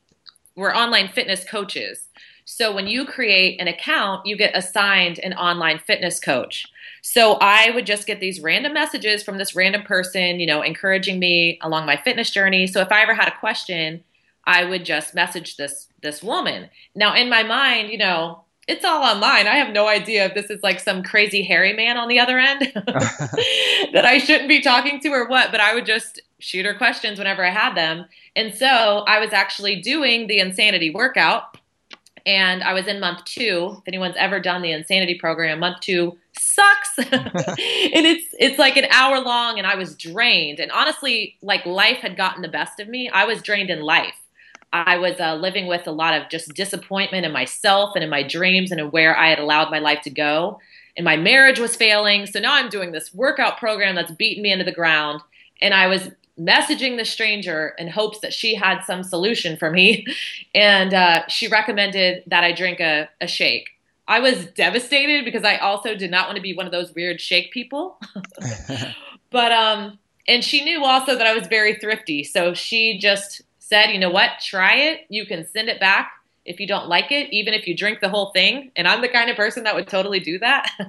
we're 0.55 0.75
online 0.75 1.07
fitness 1.07 1.43
coaches. 1.43 2.07
So 2.45 2.71
when 2.71 2.85
you 2.85 3.05
create 3.05 3.59
an 3.59 3.67
account, 3.67 4.27
you 4.27 4.37
get 4.37 4.55
assigned 4.55 5.17
an 5.17 5.33
online 5.33 5.79
fitness 5.79 6.19
coach. 6.19 6.67
So 7.01 7.39
I 7.41 7.71
would 7.71 7.87
just 7.87 8.05
get 8.05 8.19
these 8.19 8.41
random 8.41 8.73
messages 8.73 9.23
from 9.23 9.39
this 9.39 9.55
random 9.55 9.81
person, 9.81 10.39
you 10.39 10.45
know, 10.45 10.61
encouraging 10.61 11.17
me 11.17 11.57
along 11.63 11.87
my 11.87 11.97
fitness 11.97 12.29
journey. 12.29 12.67
So 12.67 12.79
if 12.79 12.91
I 12.91 13.01
ever 13.01 13.15
had 13.15 13.27
a 13.27 13.39
question, 13.39 14.03
I 14.47 14.63
would 14.63 14.85
just 14.85 15.13
message 15.13 15.57
this 15.57 15.87
this 16.01 16.23
woman. 16.23 16.69
Now 16.95 17.13
in 17.13 17.29
my 17.29 17.43
mind, 17.43 17.91
you 17.91 17.97
know, 17.97 18.45
it's 18.67 18.83
all 18.83 19.03
online. 19.03 19.45
I 19.45 19.55
have 19.55 19.73
no 19.73 19.87
idea 19.87 20.25
if 20.25 20.33
this 20.33 20.49
is 20.49 20.63
like 20.63 20.79
some 20.79 21.03
crazy 21.03 21.43
hairy 21.43 21.73
man 21.73 21.97
on 21.97 22.07
the 22.07 22.19
other 22.19 22.39
end 22.39 22.61
that 23.93 24.03
I 24.05 24.17
shouldn't 24.17 24.49
be 24.49 24.61
talking 24.61 24.99
to 25.01 25.09
or 25.09 25.27
what, 25.27 25.51
but 25.51 25.59
I 25.59 25.75
would 25.75 25.85
just 25.85 26.21
shoot 26.39 26.65
her 26.65 26.73
questions 26.73 27.17
whenever 27.17 27.45
I 27.45 27.49
had 27.49 27.75
them. 27.75 28.05
And 28.35 28.53
so 28.55 29.03
I 29.07 29.19
was 29.19 29.33
actually 29.33 29.81
doing 29.81 30.27
the 30.27 30.39
insanity 30.39 30.89
workout 30.89 31.57
and 32.25 32.61
I 32.63 32.73
was 32.73 32.87
in 32.87 32.99
month 32.99 33.23
two. 33.25 33.77
If 33.79 33.87
anyone's 33.87 34.17
ever 34.17 34.39
done 34.39 34.61
the 34.61 34.71
insanity 34.71 35.15
program, 35.15 35.59
month 35.59 35.79
two 35.81 36.17
sucks. 36.37 36.97
and 36.99 38.05
it's 38.05 38.35
it's 38.39 38.59
like 38.59 38.77
an 38.77 38.85
hour 38.91 39.19
long 39.19 39.57
and 39.57 39.67
I 39.67 39.75
was 39.75 39.95
drained. 39.95 40.59
And 40.59 40.71
honestly, 40.71 41.37
like 41.41 41.65
life 41.65 41.97
had 41.97 42.15
gotten 42.15 42.41
the 42.41 42.49
best 42.49 42.79
of 42.79 42.87
me. 42.87 43.09
I 43.09 43.25
was 43.25 43.41
drained 43.41 43.69
in 43.69 43.81
life. 43.81 44.15
I 44.73 44.97
was 44.97 45.19
uh, 45.19 45.35
living 45.35 45.67
with 45.67 45.87
a 45.87 45.91
lot 45.91 46.13
of 46.13 46.29
just 46.29 46.53
disappointment 46.53 47.25
in 47.25 47.31
myself 47.31 47.91
and 47.95 48.03
in 48.03 48.09
my 48.09 48.23
dreams 48.23 48.71
and 48.71 48.79
in 48.79 48.91
where 48.91 49.17
I 49.17 49.29
had 49.29 49.39
allowed 49.39 49.71
my 49.71 49.79
life 49.79 50.01
to 50.03 50.09
go. 50.09 50.59
And 50.95 51.05
my 51.05 51.15
marriage 51.15 51.59
was 51.59 51.75
failing. 51.75 52.25
So 52.25 52.39
now 52.39 52.55
I'm 52.55 52.69
doing 52.69 52.91
this 52.91 53.13
workout 53.13 53.57
program 53.57 53.95
that's 53.95 54.11
beating 54.11 54.43
me 54.43 54.51
into 54.51 54.65
the 54.65 54.71
ground. 54.71 55.21
And 55.61 55.73
I 55.73 55.87
was 55.87 56.09
messaging 56.39 56.97
the 56.97 57.05
stranger 57.05 57.73
in 57.77 57.87
hopes 57.87 58.19
that 58.19 58.33
she 58.33 58.55
had 58.55 58.81
some 58.83 59.03
solution 59.03 59.57
for 59.57 59.71
me. 59.71 60.05
And 60.55 60.91
uh, 60.91 61.27
she 61.27 61.47
recommended 61.47 62.23
that 62.25 62.43
I 62.43 62.51
drink 62.51 62.79
a, 62.79 63.07
a 63.21 63.27
shake. 63.27 63.69
I 64.07 64.19
was 64.19 64.47
devastated 64.47 65.23
because 65.25 65.43
I 65.43 65.57
also 65.57 65.93
did 65.93 66.09
not 66.09 66.27
want 66.27 66.37
to 66.37 66.41
be 66.41 66.55
one 66.55 66.65
of 66.65 66.71
those 66.71 66.95
weird 66.95 67.21
shake 67.21 67.51
people. 67.51 67.99
but 69.29 69.51
um 69.51 69.99
and 70.27 70.43
she 70.43 70.63
knew 70.63 70.83
also 70.83 71.15
that 71.15 71.27
I 71.27 71.33
was 71.33 71.47
very 71.47 71.75
thrifty. 71.75 72.23
So 72.23 72.53
she 72.53 72.97
just 72.97 73.41
said, 73.67 73.87
you 73.87 73.99
know 73.99 74.09
what, 74.09 74.31
try 74.41 74.75
it. 74.75 75.01
You 75.09 75.25
can 75.25 75.47
send 75.53 75.69
it 75.69 75.79
back 75.79 76.11
if 76.45 76.59
you 76.61 76.67
don't 76.67 76.87
like 76.87 77.11
it, 77.11 77.31
even 77.33 77.53
if 77.53 77.67
you 77.67 77.75
drink 77.75 77.99
the 77.99 78.07
whole 78.07 78.31
thing. 78.31 78.71
And 78.75 78.87
I'm 78.87 79.01
the 79.01 79.09
kind 79.09 79.29
of 79.29 79.35
person 79.35 79.65
that 79.65 79.75
would 79.75 79.87
totally 79.87 80.21
do 80.21 80.39
that. 80.39 80.69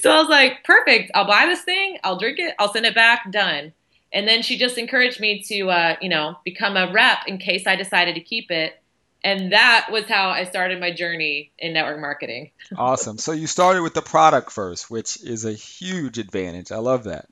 so 0.00 0.10
I 0.10 0.20
was 0.20 0.28
like, 0.28 0.62
perfect. 0.62 1.10
I'll 1.14 1.26
buy 1.26 1.46
this 1.46 1.62
thing. 1.62 1.98
I'll 2.04 2.18
drink 2.18 2.38
it. 2.38 2.54
I'll 2.58 2.72
send 2.72 2.86
it 2.86 2.94
back. 2.94 3.30
Done. 3.32 3.72
And 4.12 4.26
then 4.26 4.42
she 4.42 4.56
just 4.56 4.78
encouraged 4.78 5.20
me 5.20 5.42
to, 5.48 5.70
uh, 5.70 5.96
you 6.00 6.08
know, 6.08 6.36
become 6.44 6.76
a 6.76 6.92
rep 6.92 7.18
in 7.26 7.38
case 7.38 7.66
I 7.66 7.76
decided 7.76 8.14
to 8.14 8.20
keep 8.20 8.50
it. 8.50 8.80
And 9.22 9.52
that 9.52 9.88
was 9.90 10.06
how 10.06 10.30
I 10.30 10.44
started 10.44 10.80
my 10.80 10.92
journey 10.92 11.52
in 11.58 11.72
network 11.72 12.00
marketing. 12.00 12.52
awesome. 12.76 13.18
So 13.18 13.32
you 13.32 13.46
started 13.46 13.82
with 13.82 13.94
the 13.94 14.02
product 14.02 14.50
first, 14.50 14.90
which 14.90 15.22
is 15.22 15.44
a 15.44 15.52
huge 15.52 16.18
advantage. 16.18 16.72
I 16.72 16.78
love 16.78 17.04
that. 17.04 17.26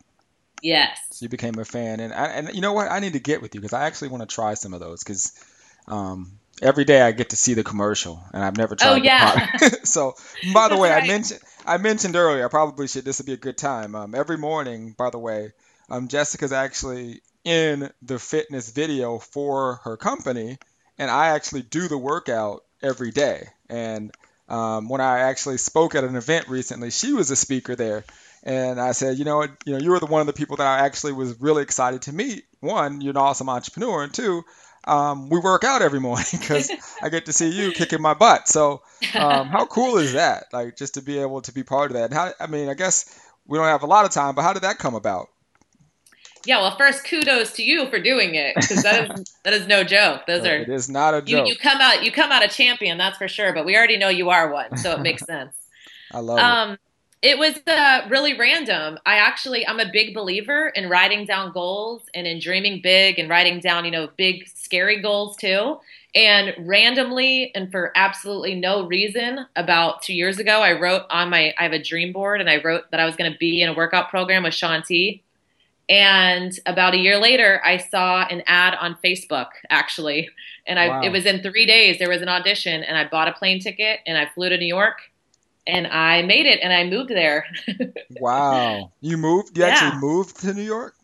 Yes. 0.62 0.98
So 1.18 1.24
you 1.24 1.30
became 1.30 1.58
a 1.58 1.64
fan, 1.64 1.98
and 1.98 2.14
I, 2.14 2.26
and 2.26 2.54
you 2.54 2.60
know 2.60 2.74
what? 2.74 2.92
I 2.92 3.00
need 3.00 3.14
to 3.14 3.18
get 3.18 3.42
with 3.42 3.52
you 3.52 3.60
because 3.60 3.72
I 3.72 3.86
actually 3.86 4.10
want 4.10 4.20
to 4.20 4.32
try 4.32 4.54
some 4.54 4.72
of 4.72 4.78
those 4.78 5.02
because 5.02 5.32
um, 5.88 6.38
every 6.62 6.84
day 6.84 7.02
I 7.02 7.10
get 7.10 7.30
to 7.30 7.36
see 7.36 7.54
the 7.54 7.64
commercial, 7.64 8.22
and 8.32 8.44
I've 8.44 8.56
never 8.56 8.76
tried. 8.76 9.00
Oh 9.00 9.02
yeah. 9.02 9.56
so 9.82 10.14
by 10.54 10.68
the 10.68 10.76
way, 10.76 10.90
right. 10.90 11.02
I 11.02 11.06
mentioned 11.08 11.40
I 11.66 11.78
mentioned 11.78 12.14
earlier. 12.14 12.44
I 12.44 12.48
probably 12.48 12.86
should. 12.86 13.04
This 13.04 13.18
would 13.18 13.26
be 13.26 13.32
a 13.32 13.36
good 13.36 13.58
time. 13.58 13.96
Um, 13.96 14.14
every 14.14 14.38
morning, 14.38 14.94
by 14.96 15.10
the 15.10 15.18
way, 15.18 15.54
um, 15.90 16.06
Jessica's 16.06 16.52
actually 16.52 17.20
in 17.42 17.90
the 18.00 18.20
fitness 18.20 18.70
video 18.70 19.18
for 19.18 19.80
her 19.82 19.96
company, 19.96 20.58
and 20.98 21.10
I 21.10 21.30
actually 21.30 21.62
do 21.62 21.88
the 21.88 21.98
workout 21.98 22.62
every 22.80 23.10
day. 23.10 23.48
And 23.68 24.12
um, 24.48 24.88
when 24.88 25.00
I 25.00 25.18
actually 25.22 25.58
spoke 25.58 25.96
at 25.96 26.04
an 26.04 26.14
event 26.14 26.46
recently, 26.46 26.92
she 26.92 27.12
was 27.12 27.32
a 27.32 27.36
speaker 27.36 27.74
there, 27.74 28.04
and 28.42 28.80
I 28.80 28.92
said, 28.92 29.18
you 29.18 29.24
know, 29.24 29.42
you 29.42 29.72
know, 29.72 29.78
you 29.78 29.90
were 29.90 30.00
the 30.00 30.06
one 30.06 30.20
of 30.20 30.26
the 30.26 30.32
people 30.32 30.56
that 30.56 30.66
I 30.66 30.84
actually 30.84 31.12
was 31.12 31.40
really 31.40 31.62
excited 31.62 32.02
to 32.02 32.12
meet. 32.12 32.44
One, 32.60 33.00
you're 33.00 33.10
an 33.10 33.16
awesome 33.16 33.48
entrepreneur, 33.48 34.02
and 34.02 34.12
two, 34.12 34.44
um, 34.84 35.28
we 35.28 35.38
work 35.38 35.64
out 35.64 35.82
every 35.82 36.00
morning 36.08 36.26
because 36.32 36.70
I 37.02 37.08
get 37.08 37.26
to 37.26 37.32
see 37.32 37.50
you 37.50 37.72
kicking 37.72 38.02
my 38.02 38.14
butt. 38.14 38.48
So, 38.48 38.82
um, 39.14 39.48
how 39.48 39.66
cool 39.66 39.98
is 39.98 40.14
that? 40.14 40.46
Like, 40.52 40.76
just 40.76 40.94
to 40.94 41.02
be 41.02 41.18
able 41.18 41.42
to 41.42 41.52
be 41.52 41.62
part 41.62 41.90
of 41.90 41.96
that. 41.96 42.04
And 42.04 42.14
how, 42.14 42.32
I 42.40 42.46
mean, 42.46 42.68
I 42.68 42.74
guess 42.74 43.18
we 43.46 43.58
don't 43.58 43.66
have 43.66 43.82
a 43.82 43.86
lot 43.86 44.04
of 44.04 44.10
time, 44.10 44.34
but 44.34 44.42
how 44.42 44.52
did 44.52 44.62
that 44.62 44.78
come 44.78 44.94
about? 44.94 45.28
Yeah, 46.44 46.60
well, 46.60 46.76
first 46.76 47.04
kudos 47.04 47.52
to 47.54 47.62
you 47.62 47.90
for 47.90 48.00
doing 48.00 48.34
it 48.34 48.54
because 48.54 48.82
that 48.82 49.10
is 49.10 49.34
that 49.44 49.52
is 49.52 49.66
no 49.66 49.84
joke. 49.84 50.22
Those 50.26 50.44
no, 50.44 50.50
are 50.50 50.56
it 50.56 50.68
is 50.68 50.88
not 50.88 51.14
a 51.14 51.20
joke. 51.20 51.46
You, 51.46 51.52
you 51.52 51.58
come 51.58 51.80
out 51.80 52.04
you 52.04 52.12
come 52.12 52.30
out 52.30 52.44
a 52.44 52.48
champion, 52.48 52.96
that's 52.96 53.18
for 53.18 53.28
sure. 53.28 53.52
But 53.52 53.66
we 53.66 53.76
already 53.76 53.98
know 53.98 54.08
you 54.08 54.30
are 54.30 54.50
one, 54.52 54.76
so 54.76 54.92
it 54.92 55.00
makes 55.00 55.24
sense. 55.26 55.54
I 56.12 56.20
love 56.20 56.38
um, 56.38 56.70
it. 56.72 56.80
It 57.20 57.36
was 57.36 57.58
uh, 57.66 58.06
really 58.08 58.38
random. 58.38 58.98
I 59.04 59.16
actually, 59.16 59.66
I'm 59.66 59.80
a 59.80 59.90
big 59.90 60.14
believer 60.14 60.68
in 60.68 60.88
writing 60.88 61.24
down 61.24 61.52
goals 61.52 62.02
and 62.14 62.28
in 62.28 62.38
dreaming 62.38 62.80
big 62.80 63.18
and 63.18 63.28
writing 63.28 63.58
down, 63.58 63.84
you 63.84 63.90
know, 63.90 64.08
big, 64.16 64.46
scary 64.46 65.02
goals 65.02 65.36
too. 65.36 65.80
And 66.14 66.54
randomly 66.58 67.50
and 67.56 67.72
for 67.72 67.90
absolutely 67.96 68.54
no 68.54 68.86
reason, 68.86 69.46
about 69.56 70.02
two 70.02 70.14
years 70.14 70.38
ago, 70.38 70.60
I 70.60 70.78
wrote 70.78 71.02
on 71.10 71.28
my, 71.28 71.52
I 71.58 71.64
have 71.64 71.72
a 71.72 71.82
dream 71.82 72.12
board 72.12 72.40
and 72.40 72.48
I 72.48 72.62
wrote 72.62 72.88
that 72.92 73.00
I 73.00 73.04
was 73.04 73.16
going 73.16 73.32
to 73.32 73.38
be 73.38 73.62
in 73.62 73.68
a 73.68 73.74
workout 73.74 74.10
program 74.10 74.44
with 74.44 74.54
Shaun 74.54 74.84
T. 74.84 75.22
And 75.88 76.52
about 76.66 76.94
a 76.94 76.98
year 76.98 77.18
later, 77.18 77.60
I 77.64 77.78
saw 77.78 78.26
an 78.28 78.44
ad 78.46 78.76
on 78.80 78.96
Facebook 79.04 79.48
actually. 79.70 80.28
And 80.68 80.78
I, 80.78 80.88
wow. 80.88 81.00
it 81.02 81.10
was 81.10 81.26
in 81.26 81.42
three 81.42 81.66
days. 81.66 81.98
There 81.98 82.10
was 82.10 82.22
an 82.22 82.28
audition 82.28 82.84
and 82.84 82.96
I 82.96 83.08
bought 83.08 83.26
a 83.26 83.32
plane 83.32 83.58
ticket 83.58 84.00
and 84.06 84.16
I 84.16 84.26
flew 84.34 84.50
to 84.50 84.56
New 84.56 84.66
York 84.66 85.00
and 85.68 85.86
I 85.86 86.22
made 86.22 86.46
it 86.46 86.60
and 86.62 86.72
I 86.72 86.84
moved 86.84 87.10
there. 87.10 87.46
wow. 88.20 88.90
You 89.00 89.18
moved? 89.18 89.56
You 89.56 89.64
yeah. 89.64 89.70
actually 89.70 90.00
moved 90.00 90.40
to 90.40 90.54
New 90.54 90.62
York? 90.62 90.94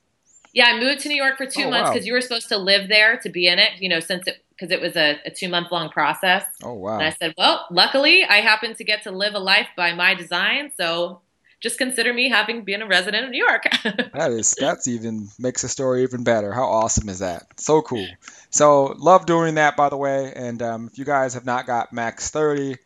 Yeah, 0.55 0.67
I 0.67 0.81
moved 0.81 1.01
to 1.03 1.09
New 1.09 1.17
York 1.17 1.37
for 1.37 1.47
two 1.47 1.65
oh, 1.65 1.71
months 1.71 1.91
because 1.91 2.05
wow. 2.05 2.07
you 2.07 2.13
were 2.15 2.21
supposed 2.21 2.49
to 2.49 2.59
live 2.59 2.89
there 2.89 3.19
to 3.19 3.29
be 3.29 3.47
in 3.47 3.59
it, 3.59 3.73
you 3.79 3.89
know, 3.89 4.01
since 4.01 4.27
it 4.27 4.41
because 4.51 4.71
it 4.71 4.81
was 4.81 4.97
a, 4.97 5.19
a 5.27 5.31
two 5.31 5.49
month 5.49 5.71
long 5.71 5.91
process. 5.91 6.45
Oh 6.63 6.75
wow. 6.75 6.95
And 6.95 7.03
I 7.03 7.11
said, 7.11 7.35
Well, 7.37 7.67
luckily 7.71 8.25
I 8.25 8.37
happen 8.37 8.75
to 8.77 8.85
get 8.85 9.03
to 9.03 9.11
live 9.11 9.35
a 9.35 9.39
life 9.39 9.69
by 9.77 9.95
my 9.95 10.15
design, 10.15 10.71
so 10.77 11.21
just 11.61 11.77
consider 11.77 12.13
me 12.13 12.29
having 12.29 12.63
been 12.63 12.83
a 12.83 12.87
resident 12.87 13.25
of 13.25 13.31
New 13.31 13.45
York. 13.45 13.65
that 14.15 14.31
is 14.31 14.55
that's 14.59 14.87
even 14.87 15.29
makes 15.39 15.63
the 15.63 15.69
story 15.69 16.05
even 16.05 16.23
better. 16.23 16.53
How 16.53 16.65
awesome 16.65 17.09
is 17.09 17.19
that? 17.19 17.61
So 17.61 17.83
cool. 17.83 18.07
So 18.51 18.95
love 18.97 19.27
doing 19.27 19.57
that 19.57 19.77
by 19.77 19.89
the 19.89 19.97
way. 19.97 20.33
And 20.35 20.63
um, 20.63 20.89
if 20.91 20.99
you 20.99 21.05
guys 21.05 21.35
have 21.35 21.45
not 21.45 21.67
got 21.67 21.93
Max 21.93 22.31
30, 22.31 22.77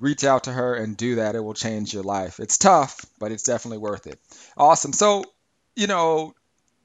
reach 0.00 0.24
out 0.24 0.44
to 0.44 0.52
her 0.52 0.74
and 0.74 0.96
do 0.96 1.16
that. 1.16 1.34
It 1.34 1.40
will 1.40 1.54
change 1.54 1.94
your 1.94 2.02
life. 2.02 2.40
It's 2.40 2.58
tough, 2.58 3.04
but 3.18 3.30
it's 3.30 3.42
definitely 3.42 3.78
worth 3.78 4.06
it. 4.06 4.18
Awesome. 4.56 4.92
So, 4.92 5.24
you 5.76 5.86
know, 5.86 6.34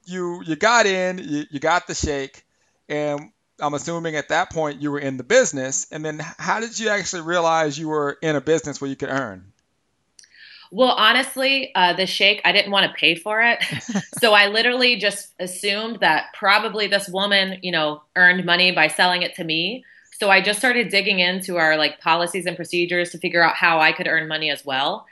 you 0.06 0.44
you 0.46 0.56
got 0.56 0.86
in, 0.86 1.18
you, 1.18 1.44
you 1.50 1.60
got 1.60 1.88
the 1.88 1.96
shake, 1.96 2.44
and 2.88 3.32
I'm 3.60 3.74
assuming 3.74 4.16
at 4.16 4.30
that 4.30 4.52
point 4.52 4.82
you 4.82 4.92
were 4.92 5.00
in 5.00 5.18
the 5.18 5.24
business. 5.24 5.88
And 5.92 6.04
then 6.04 6.20
how 6.20 6.60
did 6.60 6.78
you 6.78 6.90
actually 6.90 7.24
realize 7.24 7.78
you 7.78 7.88
were 7.88 8.18
in 8.22 8.36
a 8.36 8.42
business 8.42 8.82
where 8.82 8.90
you 8.90 8.96
could 8.96 9.10
earn? 9.10 9.54
Well, 10.72 10.90
honestly, 10.90 11.72
uh, 11.76 11.94
the 11.94 12.06
shake, 12.06 12.42
I 12.44 12.52
didn't 12.52 12.72
want 12.72 12.92
to 12.92 12.98
pay 12.98 13.16
for 13.16 13.42
it. 13.42 13.64
so 14.20 14.34
I 14.34 14.48
literally 14.48 14.98
just 14.98 15.34
assumed 15.40 16.00
that 16.02 16.34
probably 16.34 16.88
this 16.88 17.08
woman, 17.08 17.60
you 17.62 17.72
know, 17.72 18.02
earned 18.16 18.46
money 18.46 18.72
by 18.72 18.88
selling 18.88 19.22
it 19.22 19.36
to 19.36 19.44
me. 19.44 19.86
So 20.20 20.30
I 20.30 20.42
just 20.42 20.60
started 20.60 20.90
digging 20.90 21.20
into 21.20 21.58
our 21.58 21.78
like 21.78 22.00
policies 22.00 22.46
and 22.46 22.56
procedures 22.56 23.12
to 23.12 23.18
figure 23.18 23.44
out 23.44 23.56
how 23.56 23.80
I 23.80 23.92
could 23.92 24.08
earn 24.08 24.28
money 24.28 24.50
as 24.50 24.64
well. 24.64 25.06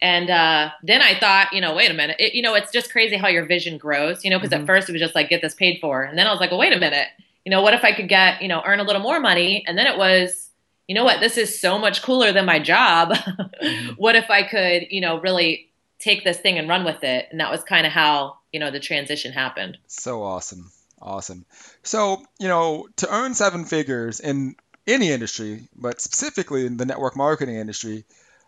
And 0.00 0.30
uh, 0.30 0.70
then 0.82 1.00
I 1.00 1.18
thought, 1.18 1.52
you 1.52 1.60
know, 1.60 1.74
wait 1.74 1.90
a 1.90 1.94
minute. 1.94 2.16
It, 2.18 2.34
you 2.34 2.42
know, 2.42 2.54
it's 2.54 2.70
just 2.70 2.92
crazy 2.92 3.16
how 3.16 3.28
your 3.28 3.46
vision 3.46 3.78
grows, 3.78 4.24
you 4.24 4.30
know, 4.30 4.38
because 4.38 4.50
mm-hmm. 4.50 4.62
at 4.62 4.66
first 4.66 4.88
it 4.88 4.92
was 4.92 5.00
just 5.00 5.14
like, 5.14 5.28
get 5.28 5.42
this 5.42 5.54
paid 5.54 5.78
for. 5.80 6.02
And 6.02 6.18
then 6.18 6.26
I 6.26 6.30
was 6.30 6.40
like, 6.40 6.50
well, 6.50 6.60
wait 6.60 6.72
a 6.72 6.78
minute. 6.78 7.08
You 7.44 7.50
know, 7.50 7.62
what 7.62 7.74
if 7.74 7.84
I 7.84 7.92
could 7.92 8.08
get, 8.08 8.42
you 8.42 8.48
know, 8.48 8.62
earn 8.66 8.80
a 8.80 8.82
little 8.82 9.00
more 9.00 9.20
money? 9.20 9.64
And 9.66 9.78
then 9.78 9.86
it 9.86 9.96
was, 9.96 10.50
you 10.86 10.94
know 10.94 11.04
what, 11.04 11.20
this 11.20 11.36
is 11.36 11.58
so 11.58 11.78
much 11.78 12.02
cooler 12.02 12.32
than 12.32 12.44
my 12.44 12.58
job. 12.58 13.10
mm-hmm. 13.10 13.90
What 13.96 14.16
if 14.16 14.30
I 14.30 14.42
could, 14.42 14.86
you 14.90 15.00
know, 15.00 15.20
really 15.20 15.70
take 15.98 16.24
this 16.24 16.38
thing 16.38 16.58
and 16.58 16.68
run 16.68 16.84
with 16.84 17.02
it? 17.02 17.28
And 17.30 17.40
that 17.40 17.50
was 17.50 17.62
kind 17.62 17.86
of 17.86 17.92
how, 17.92 18.38
you 18.52 18.60
know, 18.60 18.70
the 18.70 18.80
transition 18.80 19.32
happened. 19.32 19.78
So 19.86 20.22
awesome. 20.22 20.70
Awesome. 21.00 21.44
So, 21.82 22.22
you 22.38 22.48
know, 22.48 22.88
to 22.96 23.14
earn 23.14 23.34
seven 23.34 23.64
figures 23.64 24.20
in 24.20 24.56
any 24.86 25.10
industry, 25.10 25.68
but 25.76 26.00
specifically 26.00 26.66
in 26.66 26.76
the 26.76 26.86
network 26.86 27.16
marketing 27.16 27.56
industry, 27.56 28.04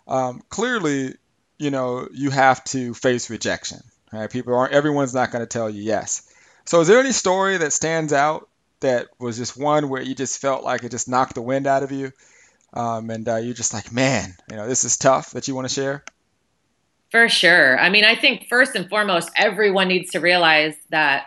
um, 0.06 0.42
clearly, 0.48 1.14
you 1.58 1.70
know, 1.70 2.08
you 2.12 2.30
have 2.30 2.64
to 2.64 2.94
face 2.94 3.30
rejection. 3.30 3.80
Right? 4.12 4.30
People 4.30 4.54
aren't. 4.54 4.72
Everyone's 4.72 5.14
not 5.14 5.30
going 5.30 5.42
to 5.42 5.46
tell 5.46 5.68
you 5.68 5.82
yes. 5.82 6.22
So, 6.64 6.80
is 6.80 6.88
there 6.88 7.00
any 7.00 7.12
story 7.12 7.58
that 7.58 7.72
stands 7.72 8.12
out 8.12 8.48
that 8.80 9.08
was 9.18 9.36
just 9.36 9.56
one 9.56 9.88
where 9.88 10.02
you 10.02 10.14
just 10.14 10.40
felt 10.40 10.64
like 10.64 10.84
it 10.84 10.90
just 10.90 11.08
knocked 11.08 11.34
the 11.34 11.42
wind 11.42 11.66
out 11.66 11.82
of 11.82 11.92
you, 11.92 12.12
um, 12.72 13.10
and 13.10 13.28
uh, 13.28 13.36
you're 13.36 13.54
just 13.54 13.74
like, 13.74 13.92
man, 13.92 14.34
you 14.50 14.56
know, 14.56 14.66
this 14.66 14.84
is 14.84 14.96
tough 14.96 15.32
that 15.32 15.48
you 15.48 15.54
want 15.54 15.68
to 15.68 15.74
share? 15.74 16.04
For 17.10 17.28
sure. 17.28 17.78
I 17.78 17.88
mean, 17.88 18.04
I 18.04 18.14
think 18.14 18.48
first 18.48 18.74
and 18.74 18.88
foremost, 18.88 19.30
everyone 19.36 19.88
needs 19.88 20.12
to 20.12 20.20
realize 20.20 20.74
that 20.90 21.26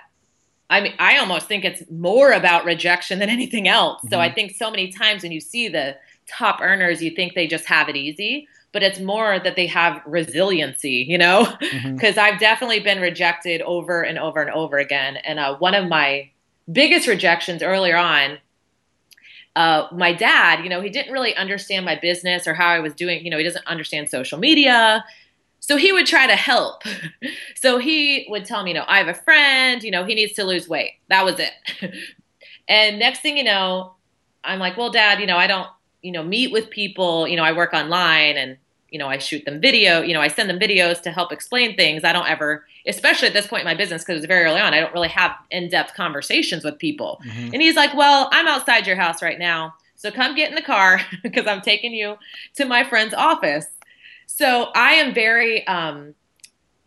I 0.72 0.80
mean, 0.80 0.94
I 1.00 1.18
almost 1.18 1.48
think 1.48 1.66
it's 1.66 1.84
more 1.92 2.32
about 2.32 2.64
rejection 2.64 3.20
than 3.20 3.30
anything 3.30 3.68
else. 3.68 3.98
Mm-hmm. 3.98 4.08
So 4.08 4.20
I 4.20 4.34
think 4.34 4.56
so 4.56 4.72
many 4.72 4.92
times 4.92 5.22
when 5.22 5.34
you 5.34 5.42
see 5.42 5.68
the 5.68 5.98
top 6.28 6.62
earners, 6.62 7.04
you 7.04 7.12
think 7.12 7.36
they 7.36 7.46
just 7.46 7.66
have 7.66 7.90
it 7.90 7.98
easy, 7.98 8.48
but 8.72 8.82
it's 8.82 9.00
more 9.00 9.38
that 9.38 9.58
they 9.58 9.68
have 9.68 10.02
resiliency, 10.06 11.06
you 11.08 11.18
know? 11.18 11.46
Because 11.60 12.16
mm-hmm. 12.16 12.20
I've 12.20 12.40
definitely 12.40 12.80
been 12.80 13.02
rejected 13.02 13.62
over 13.64 14.02
and 14.02 14.18
over 14.18 14.42
and 14.42 14.50
over 14.50 14.78
again. 14.78 15.18
And 15.18 15.40
uh, 15.40 15.58
one 15.58 15.76
of 15.76 15.90
my 15.90 16.30
biggest 16.72 17.06
rejections 17.06 17.62
earlier 17.62 17.98
on, 17.98 18.38
uh, 19.58 19.88
my 19.92 20.14
dad, 20.14 20.64
you 20.64 20.70
know, 20.70 20.80
he 20.80 20.90
didn't 20.90 21.12
really 21.12 21.36
understand 21.36 21.86
my 21.86 21.96
business 21.96 22.48
or 22.48 22.54
how 22.54 22.70
I 22.70 22.80
was 22.80 22.94
doing. 22.94 23.26
You 23.26 23.32
know, 23.32 23.38
he 23.38 23.44
doesn't 23.44 23.68
understand 23.68 24.10
social 24.10 24.40
media. 24.40 25.04
So 25.62 25.78
he 25.78 25.94
would 25.94 26.08
try 26.08 26.28
to 26.28 26.36
help. 26.36 26.84
so 27.56 27.78
he 27.78 28.26
would 28.30 28.46
tell 28.46 28.64
me, 28.64 28.72
you 28.72 28.74
know, 28.74 28.84
I 28.88 28.98
have 28.98 29.08
a 29.08 29.14
friend, 29.14 29.82
you 29.84 29.92
know, 29.92 30.04
he 30.04 30.16
needs 30.16 30.34
to 30.34 30.44
lose 30.44 30.68
weight. 30.68 30.94
That 31.08 31.24
was 31.24 31.36
it. 31.40 31.54
and 32.68 33.00
next 33.00 33.22
thing 33.22 33.38
you 33.38 33.44
know, 33.44 33.94
I'm 34.44 34.60
like, 34.60 34.76
well, 34.76 34.90
dad, 34.90 35.20
you 35.20 35.28
know, 35.28 35.38
I 35.38 35.48
don't, 35.48 35.68
you 36.02 36.12
know, 36.12 36.24
meet 36.24 36.52
with 36.52 36.72
people, 36.72 37.28
you 37.28 37.38
know, 37.38 37.44
I 37.44 37.52
work 37.52 37.74
online 37.74 38.38
and, 38.38 38.58
you 38.90 38.98
know, 38.98 39.08
I 39.08 39.20
shoot 39.20 39.46
them 39.46 39.62
video, 39.62 40.02
you 40.02 40.16
know, 40.16 40.20
I 40.20 40.28
send 40.28 40.50
them 40.50 40.60
videos 40.60 41.00
to 41.04 41.12
help 41.12 41.32
explain 41.32 41.78
things. 41.78 42.04
I 42.04 42.12
don't 42.12 42.28
ever, 42.28 42.66
especially 42.88 43.28
at 43.28 43.34
this 43.34 43.46
point 43.46 43.62
in 43.62 43.66
my 43.66 43.76
business, 43.76 44.04
because 44.04 44.18
it's 44.18 44.26
very 44.26 44.44
early 44.46 44.60
on, 44.60 44.74
I 44.74 44.80
don't 44.80 44.94
really 44.94 45.10
have 45.10 45.32
in 45.52 45.70
depth 45.70 45.94
conversations 45.94 46.66
with 46.66 46.80
people. 46.80 47.22
Mm-hmm. 47.26 47.54
And 47.54 47.62
he's 47.62 47.76
like, 47.76 47.94
well, 47.94 48.30
I'm 48.32 48.48
outside 48.48 48.88
your 48.88 48.96
house 48.96 49.22
right 49.22 49.38
now. 49.38 49.76
So 49.96 50.10
come 50.10 50.36
get 50.36 50.50
in 50.50 50.56
the 50.56 50.64
car 50.64 51.00
because 51.24 51.46
I'm 51.46 51.62
taking 51.62 51.94
you 51.94 52.18
to 52.56 52.66
my 52.66 52.84
friend's 52.84 53.14
office. 53.14 53.68
So 54.34 54.72
I 54.74 54.94
am 54.94 55.14
very 55.14 55.68
um 55.68 56.16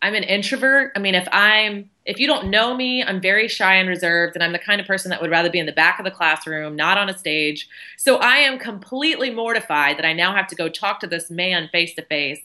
I'm 0.01 0.13
an 0.13 0.23
introvert. 0.23 0.91
I 0.95 0.99
mean, 0.99 1.15
if 1.15 1.27
I'm 1.31 1.89
if 2.05 2.19
you 2.19 2.27
don't 2.27 2.49
know 2.49 2.75
me, 2.75 3.03
I'm 3.03 3.21
very 3.21 3.47
shy 3.47 3.75
and 3.75 3.87
reserved 3.87 4.35
and 4.35 4.43
I'm 4.43 4.51
the 4.51 4.59
kind 4.59 4.81
of 4.81 4.87
person 4.87 5.09
that 5.09 5.21
would 5.21 5.31
rather 5.31 5.49
be 5.49 5.59
in 5.59 5.65
the 5.65 5.71
back 5.71 5.99
of 5.99 6.05
the 6.05 6.11
classroom, 6.11 6.75
not 6.75 6.97
on 6.97 7.09
a 7.09 7.17
stage. 7.17 7.67
So 7.97 8.17
I 8.17 8.37
am 8.37 8.59
completely 8.59 9.29
mortified 9.29 9.97
that 9.97 10.05
I 10.05 10.13
now 10.13 10.35
have 10.35 10.47
to 10.47 10.55
go 10.55 10.69
talk 10.69 10.99
to 11.01 11.07
this 11.07 11.29
man 11.29 11.69
face 11.71 11.93
to 11.95 12.01
face. 12.03 12.41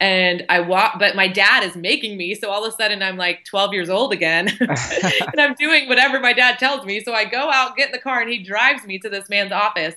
And 0.00 0.44
I 0.48 0.60
walk, 0.60 0.98
but 0.98 1.14
my 1.14 1.28
dad 1.28 1.62
is 1.62 1.76
making 1.76 2.16
me. 2.16 2.34
So 2.34 2.50
all 2.50 2.64
of 2.64 2.72
a 2.72 2.76
sudden 2.76 3.02
I'm 3.02 3.16
like 3.16 3.44
12 3.44 3.72
years 3.72 3.88
old 3.88 4.12
again 4.12 4.48
and 4.60 5.40
I'm 5.40 5.54
doing 5.54 5.88
whatever 5.88 6.18
my 6.20 6.32
dad 6.32 6.58
tells 6.58 6.84
me. 6.84 7.02
So 7.02 7.14
I 7.14 7.24
go 7.24 7.50
out, 7.50 7.76
get 7.76 7.86
in 7.86 7.92
the 7.92 7.98
car, 7.98 8.20
and 8.20 8.30
he 8.30 8.42
drives 8.42 8.84
me 8.84 8.98
to 8.98 9.08
this 9.08 9.28
man's 9.28 9.52
office 9.52 9.94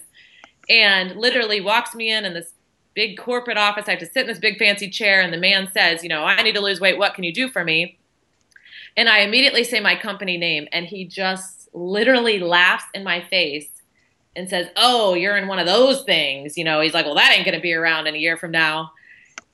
and 0.70 1.16
literally 1.16 1.62
walks 1.62 1.94
me 1.94 2.12
in, 2.12 2.26
and 2.26 2.36
this 2.36 2.55
big 2.96 3.18
corporate 3.18 3.58
office. 3.58 3.88
I 3.88 3.92
have 3.92 4.00
to 4.00 4.06
sit 4.06 4.22
in 4.22 4.28
this 4.28 4.40
big 4.40 4.58
fancy 4.58 4.90
chair, 4.90 5.22
and 5.22 5.32
the 5.32 5.38
man 5.38 5.70
says, 5.72 6.02
You 6.02 6.10
know, 6.10 6.24
I 6.24 6.42
need 6.42 6.56
to 6.56 6.62
lose 6.62 6.80
weight. 6.80 6.98
What 6.98 7.14
can 7.14 7.24
you 7.24 7.34
do 7.34 7.50
for 7.50 7.64
me? 7.64 7.98
And 8.98 9.10
I 9.10 9.20
immediately 9.20 9.64
say 9.64 9.80
my 9.80 9.96
company 9.96 10.38
name, 10.38 10.68
and 10.72 10.86
he 10.86 11.06
just 11.06 11.70
literally 11.74 12.40
laughs 12.40 12.86
in 12.94 13.04
my 13.04 13.22
face 13.22 13.70
and 14.36 14.50
says, 14.50 14.68
Oh, 14.76 15.14
you're 15.14 15.38
in 15.38 15.48
one 15.48 15.60
of 15.60 15.66
those 15.66 16.04
things. 16.04 16.58
You 16.58 16.64
know, 16.64 16.82
he's 16.82 16.94
like, 16.94 17.06
Well, 17.06 17.16
that 17.16 17.32
ain't 17.36 17.46
going 17.46 17.56
to 17.56 17.62
be 17.62 17.74
around 17.74 18.08
in 18.08 18.16
a 18.16 18.18
year 18.18 18.38
from 18.38 18.52
now. 18.52 18.92